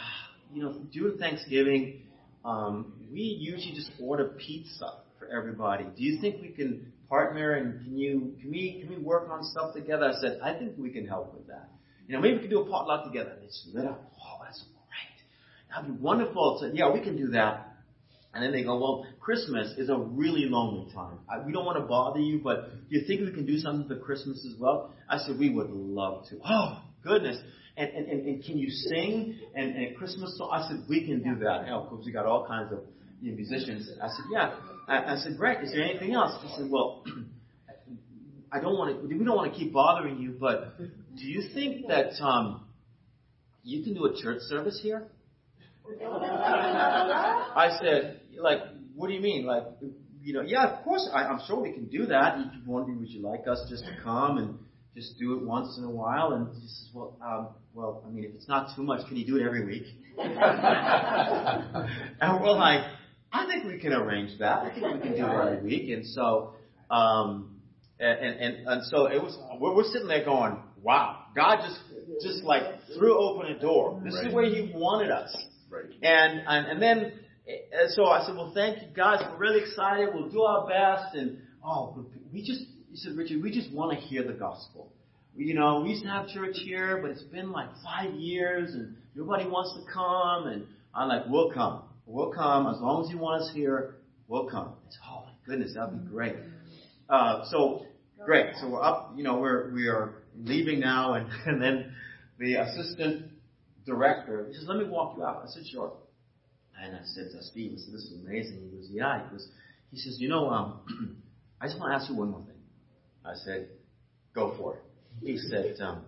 you 0.53 0.63
know, 0.63 0.75
during 0.93 1.19
Thanksgiving 1.19 2.03
um, 2.45 2.93
we 3.13 3.21
usually 3.21 3.75
just 3.75 3.91
order 4.01 4.29
pizza 4.39 5.01
for 5.19 5.29
everybody. 5.29 5.85
Do 5.85 6.03
you 6.03 6.21
think 6.21 6.41
we 6.41 6.49
can 6.49 6.93
partner 7.09 7.53
and 7.55 7.85
can 7.85 7.99
you 7.99 8.35
can 8.41 8.51
we 8.51 8.81
can 8.81 8.89
we 8.89 9.03
work 9.03 9.29
on 9.31 9.45
stuff 9.45 9.75
together? 9.75 10.13
I 10.17 10.21
said, 10.21 10.41
I 10.43 10.55
think 10.55 10.73
we 10.79 10.91
can 10.91 11.07
help 11.07 11.35
with 11.35 11.47
that. 11.49 11.69
You 12.07 12.15
know, 12.15 12.21
maybe 12.21 12.37
we 12.37 12.41
can 12.41 12.51
do 12.51 12.61
a 12.61 12.69
potluck 12.69 13.05
together. 13.05 13.31
And 13.31 13.43
they 13.43 13.47
just 13.47 13.67
lit 13.75 13.87
up. 13.87 14.13
Oh, 14.23 14.43
that's 14.45 14.63
great. 14.63 15.71
That'd 15.71 15.99
be 15.99 16.03
wonderful. 16.03 16.59
So 16.61 16.71
yeah, 16.73 16.91
we 16.91 17.01
can 17.01 17.17
do 17.17 17.29
that. 17.33 17.67
And 18.35 18.43
then 18.43 18.53
they 18.53 18.63
go, 18.63 18.79
well, 18.79 19.07
Christmas 19.21 19.75
is 19.79 19.89
a 19.89 19.97
really 19.97 20.45
lonely 20.45 20.93
time. 20.95 21.19
I, 21.29 21.45
we 21.45 21.53
don't 21.53 21.65
want 21.65 21.79
to 21.79 21.85
bother 21.85 22.21
you, 22.21 22.41
but 22.43 22.89
do 22.89 22.99
you 22.99 23.07
think 23.07 23.23
we 23.23 23.33
can 23.33 23.47
do 23.47 23.59
something 23.59 23.89
for 23.89 24.03
Christmas 24.03 24.47
as 24.47 24.59
well? 24.61 24.93
I 25.09 25.19
said, 25.19 25.39
we 25.39 25.51
would 25.51 25.71
love 25.71 26.27
to. 26.29 26.39
Oh, 26.47 26.83
goodness 27.03 27.39
and, 27.79 27.91
and, 27.91 28.09
and, 28.09 28.27
and 28.27 28.45
can 28.45 28.59
you 28.59 28.69
sing 28.71 29.39
and, 29.55 29.77
and 29.77 29.97
Christmas 29.97 30.37
song? 30.37 30.51
I 30.53 30.69
said, 30.69 30.85
we 30.89 31.07
can 31.07 31.23
do 31.23 31.39
that. 31.45 31.69
Of 31.69 31.89
course, 31.89 32.03
we 32.05 32.11
got 32.11 32.27
all 32.27 32.45
kinds 32.47 32.73
of 32.73 32.81
you 33.23 33.31
know, 33.31 33.37
musicians. 33.37 33.89
I 34.03 34.09
said, 34.09 34.25
yeah. 34.33 34.55
I, 34.89 35.15
I 35.15 35.17
said, 35.17 35.37
great. 35.37 35.61
Is 35.63 35.71
there 35.71 35.83
anything 35.83 36.13
else? 36.13 36.37
He 36.43 36.49
said, 36.57 36.69
well, 36.69 37.05
I 38.53 38.61
don't 38.61 38.77
want 38.77 39.01
to, 39.01 39.07
we 39.07 39.25
don't 39.25 39.37
want 39.37 39.53
to 39.53 39.59
keep 39.59 39.73
bothering 39.73 40.19
you, 40.19 40.37
but 40.41 40.77
do 40.79 41.25
you 41.25 41.51
think 41.55 41.87
that 41.87 42.21
um, 42.21 42.67
you 43.63 43.85
can 43.85 43.95
do 43.95 44.07
a 44.07 44.21
church 44.21 44.41
service 44.43 44.81
here? 44.83 45.07
I 46.03 47.79
said, 47.81 48.21
like, 48.41 48.61
what 48.97 49.07
do 49.07 49.15
you 49.15 49.21
mean? 49.21 49.47
Like, 49.47 49.65
you 50.21 50.33
know, 50.33 50.43
yeah, 50.43 50.67
of 50.67 50.83
course, 50.85 51.09
I, 51.13 51.25
I'm 51.25 51.41
sure 51.47 51.61
we 51.61 51.73
can 51.73 51.87
do 51.87 52.07
that. 52.07 52.39
If 52.39 52.55
you 52.55 52.71
want, 52.71 52.89
would 52.89 53.09
you 53.09 53.23
like 53.23 53.47
us 53.47 53.65
just 53.71 53.85
to 53.85 53.97
come 54.03 54.39
and 54.39 54.59
just 54.99 55.19
do 55.19 55.35
it 55.35 55.45
once 55.45 55.79
in 55.79 55.85
a 55.85 55.91
while? 55.91 56.33
And 56.33 56.49
he 56.55 56.67
says, 56.67 56.89
well, 56.93 57.17
um, 57.25 57.49
well, 57.73 58.03
I 58.07 58.11
mean, 58.11 58.25
if 58.25 58.35
it's 58.35 58.49
not 58.49 58.75
too 58.75 58.83
much, 58.83 59.07
can 59.07 59.17
you 59.17 59.25
do 59.27 59.37
it 59.37 59.43
every 59.45 59.65
week? 59.65 59.85
and 60.19 60.33
we're 62.43 62.51
like, 62.53 62.85
I 63.33 63.47
think 63.47 63.65
we 63.65 63.79
can 63.79 63.93
arrange 63.93 64.39
that. 64.41 64.59
I 64.59 64.75
think 64.75 64.95
we 64.95 65.01
can 65.01 65.13
do 65.13 65.25
it 65.25 65.31
every 65.31 65.63
week. 65.63 65.91
And 65.91 66.05
so, 66.07 66.55
um, 66.91 67.61
and, 68.01 68.41
and, 68.41 68.67
and 68.67 68.85
so 68.87 69.07
it 69.07 69.23
was, 69.23 69.39
we're, 69.61 69.75
we're 69.75 69.85
sitting 69.85 70.09
there 70.09 70.25
going, 70.25 70.59
wow, 70.83 71.25
God 71.37 71.59
just, 71.65 71.79
just 72.23 72.43
like 72.43 72.63
threw 72.97 73.17
open 73.17 73.53
a 73.53 73.61
door. 73.61 74.01
This 74.05 74.15
right. 74.15 74.27
is 74.27 74.35
where 74.35 74.45
He 74.45 74.73
wanted 74.75 75.13
us. 75.13 75.37
Right. 75.71 75.85
And, 76.03 76.43
and, 76.47 76.67
and 76.67 76.83
then, 76.83 77.13
and 77.47 77.91
so 77.91 78.07
I 78.07 78.27
said, 78.27 78.35
well, 78.35 78.51
thank 78.55 78.83
you 78.83 78.89
guys. 78.97 79.23
We're 79.31 79.39
really 79.39 79.61
excited. 79.61 80.09
We'll 80.13 80.31
do 80.31 80.43
our 80.43 80.67
best. 80.67 81.15
And, 81.15 81.39
oh, 81.65 82.07
we 82.33 82.43
just, 82.43 82.65
said, 82.99 83.17
Richard, 83.17 83.43
we 83.43 83.51
just 83.51 83.73
want 83.73 83.99
to 83.99 84.05
hear 84.07 84.23
the 84.23 84.33
gospel 84.33 84.93
you 85.39 85.55
know, 85.55 85.81
we 85.81 85.91
used 85.91 86.03
to 86.03 86.09
have 86.09 86.29
church 86.29 86.57
here, 86.65 86.99
but 87.01 87.13
it's 87.13 87.23
been 87.23 87.53
like 87.53 87.69
five 87.85 88.13
years 88.15 88.75
and 88.75 88.97
nobody 89.15 89.47
wants 89.47 89.73
to 89.75 89.93
come. 89.93 90.49
And 90.49 90.67
I'm 90.93 91.09
like, 91.09 91.23
we'll 91.29 91.53
come. 91.53 91.83
We'll 92.07 92.33
come. 92.33 92.67
As 92.67 92.81
long 92.81 93.05
as 93.05 93.11
you 93.11 93.19
want 93.19 93.43
us 93.43 93.51
here, 93.55 93.95
we'll 94.27 94.51
come. 94.51 94.73
It's, 94.87 94.99
oh 95.09 95.25
my 95.27 95.33
goodness, 95.47 95.75
that'd 95.75 95.93
be 95.93 96.11
great. 96.11 96.35
Uh, 97.09 97.45
so, 97.51 97.87
great. 98.25 98.47
So 98.61 98.69
we're 98.69 98.83
up, 98.83 99.13
you 99.17 99.23
know, 99.23 99.39
we're, 99.39 99.73
we 99.73 99.87
are 99.87 100.15
leaving 100.37 100.81
now. 100.81 101.15
And, 101.15 101.29
and 101.47 101.63
then 101.63 101.93
the 102.41 102.55
assistant 102.55 103.31
director, 103.87 104.47
he 104.49 104.55
says, 104.55 104.65
let 104.67 104.79
me 104.79 104.89
walk 104.89 105.17
you 105.17 105.25
out. 105.25 105.45
I 105.45 105.51
said, 105.51 105.63
sure. 105.71 105.93
And 106.83 106.97
I 106.97 107.01
said 107.05 107.29
to 107.33 107.43
Steve, 107.45 107.73
I 107.75 107.77
said, 107.77 107.95
this 107.95 108.03
is 108.03 108.25
amazing. 108.25 108.71
He 108.71 108.77
goes, 108.77 108.89
yeah. 108.91 109.25
He 109.25 109.31
goes, 109.31 109.49
he 109.93 109.99
says, 109.99 110.17
you 110.19 110.29
know, 110.29 110.51
um, 110.51 111.17
I 111.61 111.67
just 111.67 111.79
want 111.79 111.93
to 111.93 111.97
ask 111.97 112.11
you 112.11 112.17
one 112.17 112.31
more 112.31 112.41
thing. 112.41 112.58
I 113.29 113.35
said, 113.45 113.69
go 114.35 114.57
for 114.57 114.77
it. 114.77 114.83
He 115.21 115.37
said, 115.37 115.77
um, 115.81 116.05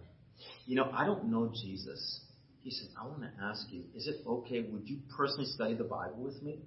You 0.66 0.76
know, 0.76 0.90
I 0.92 1.04
don't 1.04 1.26
know 1.30 1.52
Jesus. 1.62 2.20
He 2.62 2.70
said, 2.70 2.88
I 3.00 3.06
want 3.06 3.22
to 3.22 3.30
ask 3.42 3.66
you, 3.70 3.84
is 3.94 4.06
it 4.06 4.16
okay? 4.26 4.62
Would 4.62 4.88
you 4.88 4.98
personally 5.16 5.46
study 5.46 5.74
the 5.74 5.84
Bible 5.84 6.18
with 6.18 6.42
me? 6.42 6.60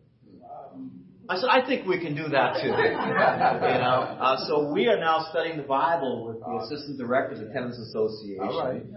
I 1.29 1.37
said, 1.37 1.49
I 1.49 1.65
think 1.65 1.87
we 1.87 1.99
can 1.99 2.15
do 2.15 2.27
that 2.29 2.55
too. 2.61 2.67
you 2.67 2.73
know, 2.73 4.17
uh, 4.19 4.45
so 4.45 4.71
we 4.73 4.87
are 4.87 4.99
now 4.99 5.27
studying 5.29 5.55
the 5.55 5.63
Bible 5.63 6.27
with 6.27 6.39
the 6.39 6.65
assistant 6.65 6.97
director 6.97 7.35
of 7.35 7.47
the 7.47 7.53
Tenants 7.53 7.77
Association 7.77 8.93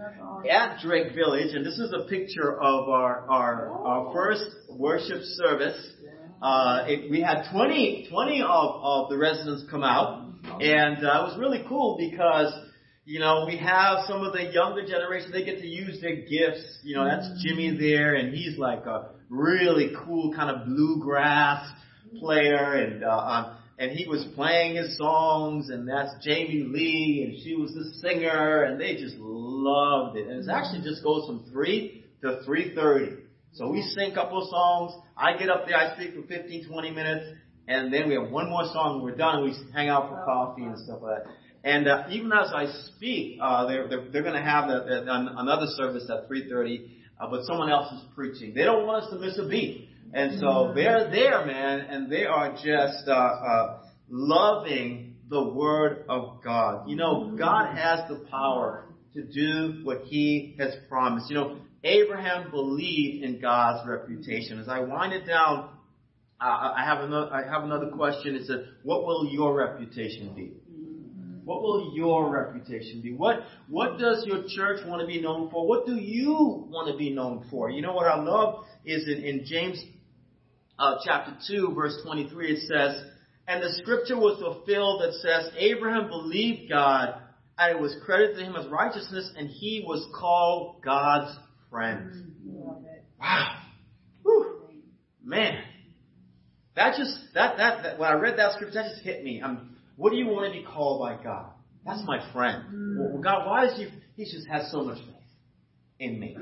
at 0.51 0.79
Drake 0.81 1.15
Village, 1.15 1.55
and 1.55 1.65
this 1.65 1.79
is 1.79 1.93
a 1.93 2.07
picture 2.09 2.59
of 2.61 2.89
our 2.89 3.25
our, 3.29 3.71
our 3.85 4.13
first 4.13 4.43
worship 4.69 5.21
service. 5.23 5.91
Uh, 6.41 6.83
it, 6.87 7.09
we 7.09 7.21
had 7.21 7.49
20, 7.51 8.09
20 8.11 8.41
of, 8.41 8.47
of 8.83 9.09
the 9.09 9.17
residents 9.17 9.63
come 9.71 9.83
out, 9.83 10.26
and 10.61 10.97
uh, 10.97 11.21
it 11.21 11.23
was 11.23 11.37
really 11.39 11.63
cool 11.67 11.97
because 11.97 12.53
you 13.07 13.21
know, 13.21 13.45
we 13.47 13.55
have 13.55 13.99
some 14.05 14.21
of 14.21 14.33
the 14.33 14.51
younger 14.51 14.85
generation, 14.85 15.31
they 15.31 15.45
get 15.45 15.61
to 15.61 15.65
use 15.65 16.01
their 16.01 16.17
gifts. 16.17 16.79
You 16.83 16.97
know, 16.97 17.05
that's 17.05 17.41
Jimmy 17.41 17.77
there, 17.79 18.15
and 18.15 18.33
he's 18.33 18.57
like 18.57 18.85
a 18.85 19.11
really 19.29 19.93
cool 20.05 20.33
kind 20.35 20.53
of 20.53 20.67
bluegrass 20.67 21.71
player, 22.19 22.73
and, 22.73 23.05
uh, 23.05 23.09
um, 23.09 23.57
and 23.79 23.91
he 23.91 24.09
was 24.09 24.27
playing 24.35 24.75
his 24.75 24.97
songs, 24.97 25.69
and 25.69 25.87
that's 25.87 26.21
Jamie 26.21 26.67
Lee, 26.67 27.25
and 27.29 27.41
she 27.45 27.55
was 27.55 27.73
the 27.73 27.93
singer, 28.01 28.63
and 28.63 28.77
they 28.77 28.97
just 28.97 29.15
loved 29.17 30.17
it. 30.17 30.27
And 30.27 30.43
it 30.43 30.51
actually 30.51 30.81
just 30.81 31.01
goes 31.01 31.25
from 31.27 31.49
3 31.49 32.03
to 32.23 32.41
3.30. 32.45 33.19
So 33.53 33.69
we 33.69 33.83
sing 33.83 34.11
a 34.11 34.15
couple 34.15 34.43
of 34.43 34.49
songs, 34.49 35.01
I 35.15 35.37
get 35.37 35.49
up 35.49 35.65
there, 35.65 35.77
I 35.77 35.95
speak 35.95 36.13
for 36.13 36.23
15, 36.23 36.67
20 36.67 36.91
minutes, 36.91 37.37
and 37.67 37.93
then 37.93 38.07
we 38.07 38.15
have 38.15 38.29
one 38.29 38.49
more 38.49 38.65
song, 38.71 39.01
we're 39.03 39.15
done, 39.15 39.43
we 39.43 39.53
hang 39.73 39.89
out 39.89 40.09
for 40.09 40.23
coffee 40.23 40.63
and 40.63 40.77
stuff 40.79 40.99
like 41.01 41.23
that. 41.23 41.31
And 41.63 41.87
uh, 41.87 42.03
even 42.11 42.31
as 42.31 42.49
I 42.55 42.67
speak, 42.85 43.39
uh, 43.41 43.67
they're, 43.67 43.87
they're, 43.89 44.09
they're 44.11 44.21
going 44.23 44.41
to 44.41 44.41
have 44.41 44.67
the, 44.67 44.85
the, 44.85 45.03
another 45.37 45.65
service 45.75 46.09
at 46.09 46.29
3.30, 46.29 46.87
uh, 47.19 47.29
but 47.29 47.43
someone 47.43 47.69
else 47.69 47.91
is 47.91 48.01
preaching. 48.15 48.53
They 48.53 48.63
don't 48.63 48.85
want 48.85 49.03
us 49.03 49.09
to 49.09 49.19
miss 49.19 49.37
a 49.37 49.47
beat. 49.47 49.89
And 50.13 50.39
so 50.39 50.45
mm-hmm. 50.45 50.75
they're 50.75 51.11
there, 51.11 51.45
man, 51.45 51.79
and 51.81 52.09
they 52.09 52.25
are 52.25 52.53
just 52.53 53.07
uh, 53.07 53.11
uh, 53.11 53.79
loving 54.09 55.15
the 55.29 55.43
Word 55.43 56.05
of 56.07 56.41
God. 56.43 56.89
You 56.89 56.95
know, 56.95 57.25
mm-hmm. 57.25 57.37
God 57.37 57.75
has 57.75 58.07
the 58.07 58.25
power 58.29 58.85
to 59.13 59.23
do 59.23 59.81
what 59.83 60.03
He 60.05 60.55
has 60.59 60.73
promised. 60.87 61.29
You 61.29 61.35
know, 61.35 61.57
Abraham 61.83 62.49
believed 62.49 63.23
in 63.23 63.41
God's 63.41 63.87
reputation. 63.87 64.59
As 64.59 64.69
I 64.69 64.79
wind 64.79 65.11
it 65.11 65.25
down, 65.25 65.69
I 66.39 66.83
have 66.85 67.03
another 67.03 67.33
I 67.33 67.43
have 67.51 67.63
another 67.63 67.89
question. 67.89 68.35
It's 68.35 68.49
a, 68.49 68.65
what 68.83 69.05
will 69.05 69.27
your 69.31 69.55
reputation 69.55 70.33
be? 70.35 70.53
What 71.47 71.61
will 71.61 71.93
your 71.95 72.29
reputation 72.29 73.01
be? 73.01 73.13
What, 73.13 73.37
what 73.69 73.97
does 73.97 74.25
your 74.27 74.43
church 74.49 74.85
want 74.85 74.99
to 74.99 75.07
be 75.07 75.21
known 75.21 75.49
for? 75.49 75.65
What 75.65 75.85
do 75.85 75.95
you 75.95 76.67
want 76.69 76.91
to 76.91 76.97
be 76.97 77.09
known 77.09 77.45
for? 77.49 77.69
You 77.69 77.81
know 77.81 77.93
what 77.93 78.05
I 78.05 78.21
love 78.21 78.65
is 78.83 79.07
in, 79.07 79.23
in 79.23 79.45
James 79.45 79.81
uh, 80.77 80.95
chapter 81.05 81.37
2, 81.47 81.73
verse 81.73 81.97
23, 82.05 82.51
it 82.51 82.59
says, 82.67 83.01
And 83.47 83.63
the 83.63 83.71
scripture 83.81 84.17
was 84.17 84.41
fulfilled 84.41 85.01
that 85.01 85.13
says, 85.13 85.49
Abraham 85.57 86.09
believed 86.09 86.69
God, 86.69 87.15
and 87.57 87.77
it 87.77 87.81
was 87.81 87.95
credited 88.05 88.37
to 88.39 88.43
him 88.43 88.57
as 88.57 88.67
righteousness, 88.67 89.31
and 89.37 89.49
he 89.49 89.85
was 89.87 90.05
called 90.13 90.81
God's 90.83 91.33
friend. 91.71 92.33
Wow. 93.19 93.61
Whew. 94.23 94.61
Man. 95.23 95.63
That 96.77 96.95
just, 96.95 97.17
that, 97.33 97.57
that, 97.57 97.83
that, 97.83 97.99
when 97.99 98.07
I 98.07 98.13
read 98.13 98.37
that 98.37 98.53
scripture, 98.53 98.75
that 98.75 98.91
just 98.91 99.03
hit 99.03 99.23
me. 99.23 99.41
I'm, 99.43 99.75
what 99.95 100.11
do 100.11 100.15
you 100.15 100.27
want 100.27 100.53
to 100.53 100.59
be 100.59 100.63
called 100.63 101.01
by 101.01 101.21
God? 101.21 101.49
That's 101.83 102.03
my 102.05 102.19
friend. 102.31 102.65
Well, 103.13 103.21
God, 103.21 103.47
why 103.47 103.65
does 103.65 103.77
he, 103.77 103.87
he 104.15 104.31
just 104.31 104.47
has 104.47 104.71
so 104.71 104.83
much 104.83 104.99
faith 104.99 105.15
in 105.99 106.19
me? 106.19 106.37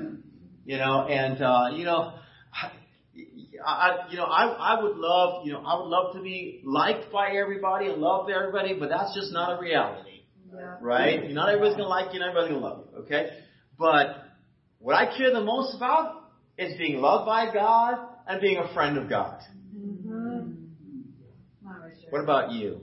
You 0.66 0.76
know, 0.76 1.06
and, 1.06 1.40
uh, 1.40 1.70
you 1.74 1.84
know, 1.86 2.12
I, 2.52 2.70
I, 3.66 4.10
you 4.10 4.18
know, 4.18 4.24
I, 4.24 4.74
I 4.76 4.82
would 4.82 4.96
love, 4.98 5.46
you 5.46 5.54
know, 5.54 5.62
I 5.66 5.80
would 5.80 5.88
love 5.88 6.14
to 6.16 6.20
be 6.20 6.60
liked 6.66 7.10
by 7.10 7.30
everybody 7.30 7.86
and 7.86 8.02
loved 8.02 8.28
by 8.28 8.34
everybody, 8.34 8.76
but 8.78 8.90
that's 8.90 9.14
just 9.14 9.32
not 9.32 9.56
a 9.56 9.60
reality. 9.60 10.24
Yeah. 10.54 10.76
Right? 10.82 11.30
Not 11.30 11.48
everybody's 11.48 11.76
gonna 11.78 11.88
like 11.88 12.12
you, 12.12 12.20
not 12.20 12.28
everybody's 12.28 12.54
gonna 12.54 12.66
love 12.66 12.84
you, 12.92 12.98
okay? 13.04 13.30
But 13.78 14.22
what 14.80 14.96
I 14.96 15.16
care 15.16 15.32
the 15.32 15.44
most 15.44 15.74
about 15.74 16.24
is 16.58 16.76
being 16.76 17.00
loved 17.00 17.24
by 17.24 17.52
God 17.54 18.06
and 18.26 18.38
being 18.42 18.58
a 18.58 18.74
friend 18.74 18.98
of 18.98 19.08
God. 19.08 19.40
What 22.16 22.22
about 22.24 22.52
you? 22.52 22.80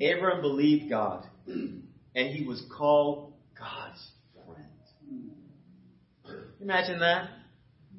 Abraham 0.00 0.40
believed 0.40 0.88
God, 0.88 1.26
and 1.46 1.84
he 2.14 2.42
was 2.46 2.64
called 2.74 3.34
God's 3.58 4.02
friend. 4.46 6.40
Imagine 6.58 7.00
that? 7.00 7.28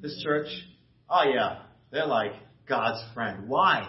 This 0.02 0.20
church? 0.24 0.48
Oh 1.08 1.22
yeah, 1.32 1.60
they're 1.92 2.08
like 2.08 2.32
God's 2.68 3.00
friend. 3.14 3.48
Why? 3.48 3.88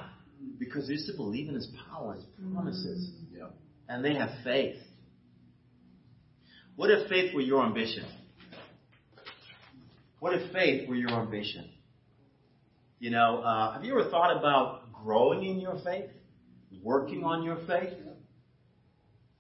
Because 0.60 0.86
they 0.86 0.94
used 0.94 1.08
to 1.08 1.18
believe 1.18 1.50
in 1.50 1.56
His 1.56 1.68
power, 1.90 2.14
His 2.14 2.26
promises, 2.54 3.14
Yeah. 3.36 3.48
and 3.90 4.06
they 4.06 4.14
have 4.14 4.30
faith. 4.44 4.78
What 6.76 6.92
if 6.92 7.10
faith 7.10 7.34
were 7.34 7.42
your 7.42 7.66
ambition? 7.66 8.06
What 10.20 10.36
if 10.36 10.52
faith 10.52 10.88
were 10.88 10.96
your 10.96 11.20
ambition? 11.20 11.68
You 13.00 13.10
know, 13.10 13.42
uh, 13.42 13.74
have 13.74 13.84
you 13.84 14.00
ever 14.00 14.12
thought 14.12 14.38
about 14.38 14.81
growing 15.04 15.44
in 15.44 15.60
your 15.60 15.80
faith? 15.84 16.10
Working 16.84 17.24
on 17.24 17.44
your 17.44 17.58
faith? 17.68 17.94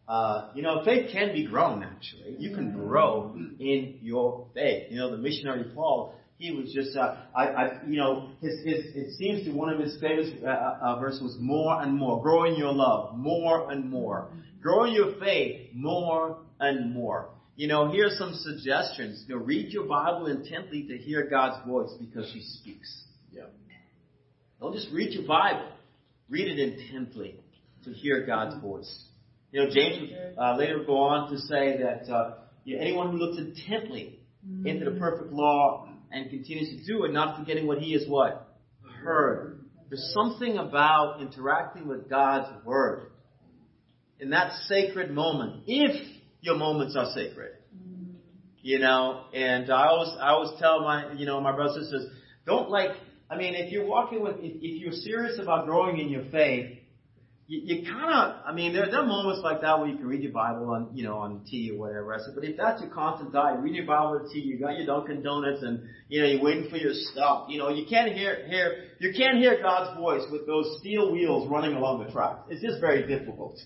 Uh, 0.08 0.50
you 0.54 0.62
know, 0.62 0.84
faith 0.84 1.10
can 1.14 1.32
be 1.32 1.46
grown, 1.46 1.84
actually. 1.84 2.36
You 2.38 2.54
can 2.54 2.74
grow 2.74 3.34
in 3.60 4.00
your 4.02 4.48
faith. 4.54 4.88
You 4.90 4.98
know, 4.98 5.12
the 5.12 5.18
missionary 5.18 5.72
Paul, 5.74 6.16
he 6.38 6.52
was 6.52 6.74
just, 6.74 6.98
uh, 6.98 7.16
I, 7.36 7.46
I, 7.46 7.80
you 7.88 7.98
know, 7.98 8.32
his, 8.42 8.56
his, 8.66 8.96
it 8.96 9.14
seems 9.18 9.46
to 9.46 9.52
one 9.52 9.72
of 9.72 9.80
his 9.80 9.98
famous 10.02 10.30
uh, 10.44 10.48
uh, 10.48 11.00
verses 11.00 11.22
was 11.22 11.38
more 11.40 11.82
and 11.82 11.96
more. 11.96 12.22
Grow 12.22 12.44
in 12.46 12.56
your 12.56 12.74
love, 12.74 13.16
more 13.18 13.72
and 13.72 13.90
more. 13.90 14.30
Grow 14.62 14.86
in 14.86 14.94
your 14.94 15.18
faith, 15.20 15.70
more 15.74 16.40
and 16.60 16.94
more. 16.94 17.30
You 17.56 17.68
know, 17.68 17.92
here 17.92 18.08
are 18.08 18.16
some 18.18 18.34
suggestions. 18.34 19.24
You 19.28 19.36
know, 19.36 19.44
read 19.44 19.72
your 19.72 19.86
Bible 19.86 20.28
intently 20.28 20.88
to 20.88 20.98
hear 20.98 21.30
God's 21.30 21.66
voice 21.68 21.92
because 22.00 22.32
He 22.34 22.42
speaks. 22.42 23.04
Yeah. 23.32 23.44
Don't 24.62 24.74
just 24.74 24.90
read 24.94 25.12
your 25.12 25.28
Bible. 25.28 25.68
Read 26.30 26.48
it 26.48 26.60
intently 26.60 27.36
to 27.84 27.92
hear 27.92 28.26
God's 28.26 28.62
voice. 28.62 29.06
You 29.52 29.64
know, 29.64 29.70
James 29.74 30.00
would 30.00 30.38
uh, 30.38 30.56
later 30.56 30.84
go 30.86 30.98
on 30.98 31.32
to 31.32 31.40
say 31.40 31.80
that 31.82 32.14
uh, 32.14 32.36
you 32.64 32.78
know, 32.78 32.82
anyone 32.84 33.12
who 33.12 33.18
looks 33.18 33.40
intently 33.40 34.20
into 34.66 34.86
the 34.86 35.00
perfect 35.00 35.32
law 35.34 35.90
and 36.12 36.30
continues 36.30 36.70
to 36.70 36.86
do 36.86 37.04
it, 37.06 37.12
not 37.12 37.40
forgetting 37.40 37.68
what 37.68 37.80
he 37.80 37.94
has 37.94 38.06
what 38.08 38.56
heard. 39.04 39.66
There's 39.90 40.14
something 40.14 40.58
about 40.58 41.22
interacting 41.22 41.88
with 41.88 42.10
God's 42.10 42.50
word 42.64 43.12
in 44.20 44.30
that 44.30 44.54
sacred 44.68 45.12
moment, 45.12 45.64
if 45.66 46.08
your 46.40 46.56
moments 46.56 46.96
are 46.96 47.12
sacred. 47.14 47.58
You 48.62 48.78
know, 48.78 49.26
and 49.34 49.72
I 49.72 49.88
always 49.88 50.16
I 50.22 50.30
always 50.30 50.52
tell 50.60 50.82
my 50.82 51.14
you 51.14 51.26
know 51.26 51.42
my 51.42 51.52
brothers 51.52 51.78
and 51.78 51.86
sisters, 51.86 52.16
don't 52.46 52.70
like 52.70 52.92
I 53.32 53.38
mean 53.38 53.56
if 53.56 53.72
you're 53.72 53.88
walking 53.88 54.22
with 54.22 54.36
if, 54.40 54.56
if 54.56 54.82
you're 54.82 54.92
serious 54.92 55.40
about 55.40 55.66
growing 55.66 56.00
in 56.00 56.10
your 56.10 56.26
faith, 56.32 56.78
you, 57.52 57.60
you 57.66 57.92
kind 57.92 58.14
of, 58.14 58.46
I 58.46 58.54
mean, 58.54 58.72
there, 58.72 58.86
there 58.86 59.02
are 59.02 59.06
moments 59.06 59.42
like 59.44 59.60
that 59.60 59.78
where 59.78 59.90
you 59.90 59.98
can 59.98 60.08
read 60.08 60.22
your 60.22 60.32
Bible 60.32 60.70
on, 60.70 60.96
you 60.96 61.04
know, 61.04 61.18
on 61.18 61.44
T 61.46 61.70
or 61.74 61.80
whatever. 61.80 62.14
I 62.14 62.20
said, 62.20 62.34
but 62.34 62.46
if 62.46 62.56
that's 62.56 62.82
your 62.82 62.90
constant 62.92 63.34
diet, 63.34 63.60
read 63.60 63.76
your 63.76 63.86
Bible 63.86 64.22
on 64.22 64.32
T, 64.32 64.40
you 64.40 64.58
got 64.58 64.78
your 64.78 64.86
Dunkin' 64.86 65.22
Donuts, 65.22 65.62
and 65.62 65.82
you 66.08 66.22
know, 66.22 66.28
you're 66.28 66.42
waiting 66.42 66.70
for 66.70 66.78
your 66.78 66.94
stuff. 66.94 67.48
You 67.50 67.60
know, 67.60 67.68
you 67.68 67.86
can't 67.90 68.14
hear, 68.14 68.46
hear, 68.48 68.86
you 69.00 69.12
can't 69.14 69.38
hear 69.38 69.62
God's 69.62 70.00
voice 70.00 70.24
with 70.32 70.48
those 70.48 70.78
steel 70.80 71.12
wheels 71.12 71.50
running 71.50 71.76
along 71.76 72.06
the 72.06 72.12
track. 72.14 72.38
It's 72.48 72.62
just 72.62 72.80
very 72.80 73.06
difficult. 73.06 73.58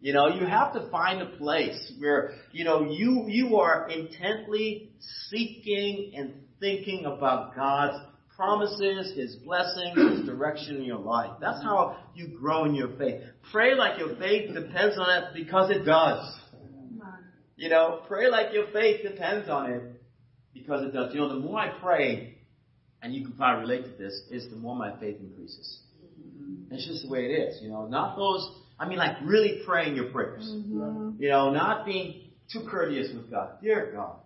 You 0.00 0.14
know, 0.14 0.28
you 0.28 0.46
have 0.46 0.72
to 0.72 0.88
find 0.90 1.20
a 1.20 1.36
place 1.36 1.92
where, 1.98 2.32
you 2.52 2.64
know, 2.64 2.90
you, 2.90 3.26
you 3.28 3.56
are 3.56 3.90
intently 3.90 4.92
seeking 5.28 6.14
and 6.16 6.32
thinking 6.60 7.04
about 7.04 7.54
God's 7.54 8.02
promises, 8.36 9.16
His 9.16 9.36
blessings, 9.36 9.96
His 9.96 10.26
direction 10.26 10.76
in 10.76 10.84
your 10.84 10.98
life. 10.98 11.32
That's 11.40 11.62
how 11.62 11.96
you 12.14 12.28
grow 12.38 12.64
in 12.64 12.74
your 12.74 12.96
faith. 12.96 13.22
Pray 13.52 13.74
like 13.74 13.98
your 13.98 14.16
faith 14.16 14.52
depends 14.54 14.98
on 14.98 15.22
it 15.22 15.34
because 15.34 15.70
it 15.70 15.84
does. 15.84 16.40
You 17.56 17.68
know, 17.68 18.02
pray 18.08 18.28
like 18.28 18.52
your 18.52 18.66
faith 18.72 19.02
depends 19.02 19.48
on 19.48 19.70
it 19.70 19.82
because 20.52 20.84
it 20.84 20.92
does. 20.92 21.14
You 21.14 21.20
know, 21.20 21.28
the 21.28 21.40
more 21.40 21.58
I 21.58 21.70
pray, 21.80 22.38
and 23.00 23.14
you 23.14 23.24
can 23.24 23.36
probably 23.36 23.62
relate 23.62 23.84
to 23.84 24.02
this, 24.02 24.22
is 24.30 24.50
the 24.50 24.56
more 24.56 24.74
my 24.74 24.98
faith 24.98 25.18
increases. 25.20 25.80
It's 26.70 26.86
just 26.86 27.04
the 27.04 27.10
way 27.10 27.26
it 27.26 27.30
is. 27.30 27.62
You 27.62 27.68
know, 27.68 27.86
not 27.86 28.16
those, 28.16 28.50
I 28.78 28.88
mean, 28.88 28.98
like 28.98 29.16
really 29.22 29.62
praying 29.64 29.94
your 29.94 30.06
prayers. 30.06 30.50
Mm-hmm. 30.52 31.22
You 31.22 31.28
know, 31.28 31.50
not 31.50 31.86
being 31.86 32.30
too 32.52 32.66
courteous 32.68 33.08
with 33.14 33.30
God. 33.30 33.50
Dear 33.62 33.92
God, 33.94 34.16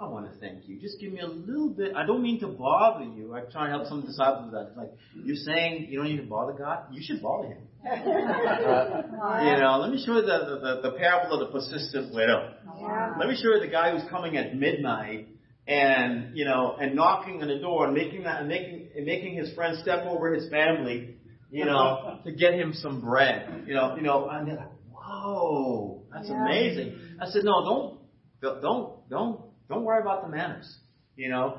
I 0.00 0.08
want 0.08 0.32
to 0.32 0.38
thank 0.40 0.66
you. 0.66 0.80
Just 0.80 0.98
give 0.98 1.12
me 1.12 1.20
a 1.20 1.26
little 1.26 1.68
bit. 1.68 1.92
I 1.94 2.06
don't 2.06 2.22
mean 2.22 2.40
to 2.40 2.46
bother 2.48 3.04
you. 3.04 3.34
I 3.34 3.40
try 3.52 3.66
to 3.66 3.70
help 3.72 3.86
some 3.86 4.00
disciples 4.00 4.46
with 4.46 4.54
that. 4.54 4.68
It's 4.68 4.76
like, 4.76 4.92
you're 5.14 5.36
saying 5.36 5.88
you 5.90 5.98
don't 5.98 6.08
need 6.08 6.16
to 6.22 6.26
bother 6.26 6.54
God? 6.54 6.84
You 6.90 7.02
should 7.04 7.20
bother 7.22 7.48
Him. 7.48 7.58
You 7.84 9.56
know, 9.60 9.78
let 9.80 9.90
me 9.90 10.02
show 10.04 10.16
you 10.16 10.22
the, 10.22 10.80
the, 10.82 10.90
the 10.90 10.96
parable 10.96 11.40
of 11.40 11.46
the 11.48 11.52
persistent 11.52 12.14
widow. 12.14 12.54
Yeah. 12.78 13.14
Let 13.18 13.28
me 13.28 13.36
show 13.36 13.54
you 13.54 13.60
the 13.60 13.68
guy 13.70 13.92
who's 13.92 14.08
coming 14.10 14.36
at 14.38 14.56
midnight 14.56 15.28
and, 15.66 16.34
you 16.36 16.44
know, 16.46 16.76
and 16.80 16.94
knocking 16.94 17.42
on 17.42 17.48
the 17.48 17.58
door 17.58 17.84
and 17.86 17.94
making 17.94 18.22
that, 18.24 18.40
and 18.40 18.48
making, 18.48 18.88
and 18.96 19.04
making 19.06 19.36
his 19.36 19.52
friend 19.54 19.78
step 19.82 20.06
over 20.06 20.32
his 20.34 20.48
family, 20.50 21.16
you 21.50 21.64
know, 21.66 22.20
to 22.24 22.32
get 22.32 22.54
him 22.54 22.72
some 22.74 23.00
bread. 23.02 23.64
You 23.66 23.74
know, 23.74 23.96
you 23.96 24.02
know, 24.02 24.28
and 24.30 24.48
they're 24.48 24.56
like, 24.56 24.72
whoa, 24.92 26.02
that's 26.12 26.28
Yeah. 26.28 26.42
amazing. 26.44 26.98
I 27.20 27.26
said, 27.26 27.44
no, 27.44 27.98
don't, 28.40 28.62
don't, 28.62 29.08
don't, 29.10 29.40
don't 29.70 29.84
worry 29.84 30.02
about 30.02 30.22
the 30.22 30.28
manners. 30.28 30.76
You 31.16 31.30
know, 31.30 31.58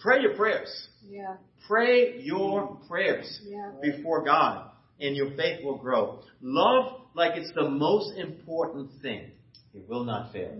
pray 0.00 0.20
your 0.20 0.34
prayers. 0.36 0.68
Yeah. 1.08 1.36
Pray 1.66 2.20
your 2.20 2.78
prayers 2.86 3.40
Yeah. 3.44 3.72
before 3.82 4.24
God, 4.24 4.70
and 5.00 5.16
your 5.16 5.30
faith 5.36 5.64
will 5.64 5.78
grow. 5.78 6.20
Love 6.40 7.00
like 7.14 7.36
it's 7.36 7.52
the 7.54 7.68
most 7.68 8.16
important 8.18 8.90
thing. 9.02 9.30
It 9.74 9.88
will 9.88 10.04
not 10.04 10.32
fail. 10.32 10.52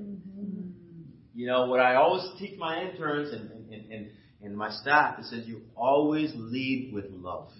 You 1.34 1.46
know, 1.46 1.66
what 1.66 1.80
I 1.80 1.96
always 1.96 2.26
teach 2.38 2.58
my 2.58 2.82
interns 2.82 3.30
and, 3.30 3.50
and, 3.70 3.92
and, 3.92 4.10
and 4.42 4.56
my 4.56 4.70
staff 4.70 5.18
is 5.18 5.30
that 5.30 5.46
you 5.46 5.60
always 5.76 6.32
lead 6.34 6.92
with 6.94 7.04
love. 7.10 7.50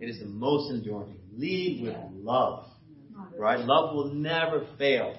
It 0.00 0.08
is 0.08 0.18
the 0.18 0.26
most 0.26 0.70
enduring. 0.70 1.16
Lead 1.36 1.82
with 1.82 1.96
love. 2.14 2.64
Right? 3.38 3.60
Love 3.60 3.94
will 3.94 4.14
never 4.14 4.66
fail. 4.78 5.14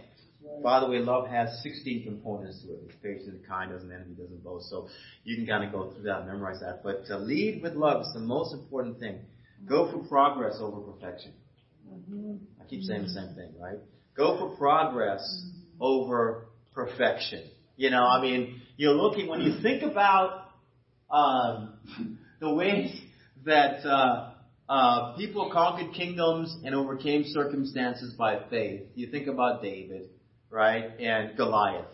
By 0.64 0.80
the 0.80 0.88
way, 0.88 1.00
love 1.00 1.28
has 1.28 1.62
16 1.64 2.04
components 2.04 2.62
to 2.64 2.74
it. 2.74 2.80
It's 2.86 2.96
patient, 3.02 3.48
kind, 3.48 3.72
doesn't 3.72 3.92
envy, 3.92 4.14
doesn't 4.14 4.44
boast. 4.44 4.70
So 4.70 4.88
you 5.24 5.36
can 5.36 5.46
kind 5.46 5.64
of 5.64 5.72
go 5.72 5.92
through 5.92 6.04
that, 6.04 6.20
and 6.20 6.28
memorize 6.28 6.60
that. 6.62 6.82
But 6.84 7.06
to 7.08 7.18
lead 7.18 7.62
with 7.62 7.74
love 7.74 8.02
is 8.02 8.12
the 8.14 8.20
most 8.20 8.54
important 8.54 9.00
thing. 9.00 9.20
Go 9.68 9.92
for 9.92 10.00
progress 10.08 10.58
over 10.60 10.82
perfection. 10.82 11.34
I 12.62 12.66
keep 12.70 12.84
saying 12.84 13.04
the 13.04 13.10
same 13.10 13.34
thing, 13.36 13.54
right? 13.60 13.78
Go 14.16 14.38
for 14.38 14.56
progress 14.58 15.46
over 15.80 16.46
perfection. 16.74 17.44
You 17.76 17.90
know, 17.90 18.04
I 18.06 18.22
mean, 18.22 18.62
you're 18.78 18.94
looking, 18.94 19.28
when 19.28 19.42
you 19.42 19.62
think 19.62 19.84
about 19.84 20.50
um, 21.10 21.78
the 22.40 22.54
ways 22.54 23.00
that 23.46 23.86
uh, 23.86 24.32
uh, 24.70 25.16
people 25.16 25.50
conquered 25.52 25.94
kingdoms 25.94 26.56
and 26.64 26.76
overcame 26.76 27.24
circumstances 27.26 28.14
by 28.14 28.40
faith, 28.50 28.82
you 28.96 29.08
think 29.10 29.28
about 29.28 29.62
David, 29.62 30.10
right, 30.50 31.00
and 31.00 31.36
Goliath. 31.38 31.86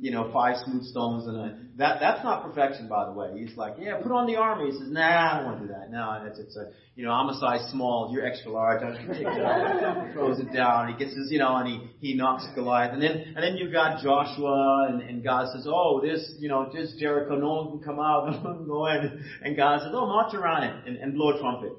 you 0.00 0.10
know, 0.10 0.30
five 0.32 0.56
smooth 0.64 0.84
stones 0.84 1.26
and 1.26 1.36
a, 1.36 1.58
that, 1.76 1.98
that's 1.98 2.22
not 2.22 2.44
perfection, 2.44 2.88
by 2.88 3.04
the 3.06 3.12
way. 3.12 3.32
He's 3.36 3.56
like, 3.56 3.74
yeah, 3.78 3.96
put 4.00 4.12
on 4.12 4.26
the 4.26 4.36
armor. 4.36 4.66
He 4.66 4.72
says, 4.72 4.88
nah, 4.90 5.02
I 5.02 5.36
don't 5.38 5.46
want 5.46 5.60
to 5.60 5.66
do 5.66 5.72
that. 5.72 5.90
No, 5.90 6.22
it's, 6.24 6.38
it's 6.38 6.56
a, 6.56 6.70
you 6.94 7.04
know, 7.04 7.10
I'm 7.10 7.28
a 7.28 7.38
size 7.40 7.68
small, 7.72 8.10
you're 8.12 8.24
extra 8.24 8.52
large. 8.52 8.82
I'm 8.82 8.94
just 8.94 9.18
take 9.18 9.26
it 9.26 9.42
out. 9.44 10.12
throws 10.12 10.38
it 10.38 10.52
down. 10.52 10.92
He 10.92 11.04
gets 11.04 11.16
his, 11.16 11.32
you 11.32 11.40
know, 11.40 11.56
and 11.56 11.66
he, 11.66 12.10
he 12.10 12.14
knocks 12.14 12.46
Goliath. 12.54 12.92
And 12.92 13.02
then, 13.02 13.34
and 13.34 13.42
then 13.42 13.56
you've 13.56 13.72
got 13.72 14.02
Joshua 14.02 14.88
and, 14.90 15.02
and 15.02 15.24
God 15.24 15.48
says, 15.52 15.66
oh, 15.68 16.00
this, 16.00 16.34
you 16.38 16.48
know, 16.48 16.70
this 16.72 16.94
Jericho, 16.98 17.34
no 17.36 17.54
one 17.54 17.70
can 17.70 17.82
come 17.82 17.98
out, 17.98 18.26
can 18.42 18.66
go 18.66 18.86
in. 18.86 19.24
And 19.42 19.56
God 19.56 19.80
says, 19.80 19.90
oh, 19.92 20.06
march 20.06 20.32
around 20.34 20.64
it 20.64 20.86
and, 20.86 20.96
and 20.96 21.14
blow 21.14 21.36
a 21.36 21.40
trumpet. 21.40 21.72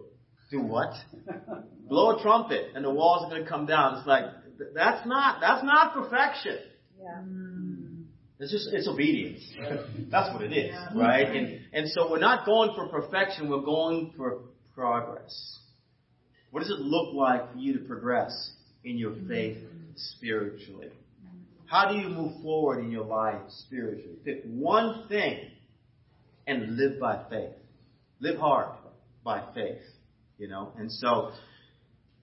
Do 0.52 0.62
what? 0.62 0.94
blow 1.88 2.18
a 2.18 2.22
trumpet 2.22 2.72
and 2.76 2.84
the 2.84 2.92
walls 2.92 3.26
are 3.26 3.30
going 3.30 3.44
to 3.44 3.50
come 3.50 3.66
down. 3.66 3.98
It's 3.98 4.08
like, 4.08 4.26
that's 4.74 5.06
not, 5.08 5.40
that's 5.42 5.64
not 5.64 5.94
perfection. 5.94 6.58
Yeah. 7.00 7.22
It's 8.40 8.52
just, 8.52 8.70
it's 8.74 8.88
obedience. 8.88 9.42
That's 10.12 10.34
what 10.34 10.44
it 10.44 10.52
is, 10.52 10.76
right? 10.94 11.26
And, 11.26 11.62
and 11.72 11.90
so 11.90 12.12
we're 12.12 12.20
not 12.20 12.46
going 12.46 12.72
for 12.76 12.88
perfection, 12.90 13.50
we're 13.50 13.62
going 13.62 14.14
for 14.18 14.40
progress. 14.74 15.60
What 16.52 16.60
does 16.60 16.70
it 16.70 16.80
look 16.80 17.14
like 17.14 17.54
for 17.54 17.58
you 17.58 17.80
to 17.80 17.86
progress 17.86 18.52
in 18.84 18.98
your 18.98 19.14
faith 19.28 19.58
spiritually? 19.96 20.90
How 21.66 21.92
do 21.92 21.98
you 21.98 22.10
move 22.10 22.42
forward 22.44 22.84
in 22.84 22.92
your 22.92 23.06
life 23.06 23.42
spiritually? 23.48 24.18
Pick 24.24 24.44
one 24.46 25.08
thing 25.08 25.40
and 26.46 26.78
live 26.78 27.00
by 27.00 27.24
faith. 27.30 27.56
Live 28.20 28.38
hard 28.38 28.70
by 29.24 29.44
faith, 29.54 29.82
you 30.38 30.48
know? 30.48 30.72
And 30.78 30.92
so, 30.92 31.32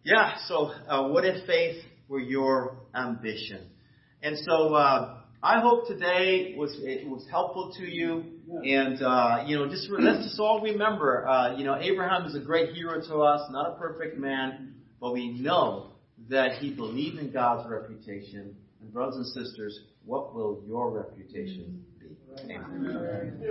yeah, 0.05 0.37
so 0.47 0.73
uh, 0.89 1.09
what 1.09 1.25
if 1.25 1.47
faith 1.47 1.83
were 2.13 2.21
your 2.21 2.77
ambition? 2.95 3.67
And 4.23 4.37
so, 4.39 4.75
uh, 4.75 5.17
I 5.43 5.61
hope 5.61 5.89
today 5.89 6.55
was 6.57 6.77
it 6.79 7.09
was 7.09 7.27
helpful 7.29 7.73
to 7.79 7.85
you, 7.85 8.23
and 8.63 9.03
uh, 9.03 9.43
you 9.45 9.57
know, 9.57 9.69
just 9.69 9.89
let's 9.91 10.25
just 10.25 10.39
all 10.39 10.61
remember, 10.61 11.27
uh, 11.27 11.57
you 11.57 11.65
know, 11.65 11.77
Abraham 11.81 12.27
is 12.27 12.37
a 12.37 12.41
great 12.41 12.75
hero 12.75 13.01
to 13.01 13.17
us, 13.23 13.51
not 13.51 13.73
a 13.73 13.75
perfect 13.77 14.19
man, 14.19 14.75
but 15.01 15.13
we 15.13 15.33
know 15.41 15.95
that 16.29 16.59
he 16.59 16.71
believed 16.71 17.19
in 17.19 17.33
God's 17.33 17.69
reputation. 17.69 18.55
And 18.81 18.93
brothers 18.93 19.17
and 19.17 19.27
sisters, 19.27 19.81
what 20.05 20.33
will 20.33 20.63
your 20.69 20.91
reputation 20.93 21.85
be? 21.99 22.17
Amen. 22.55 23.43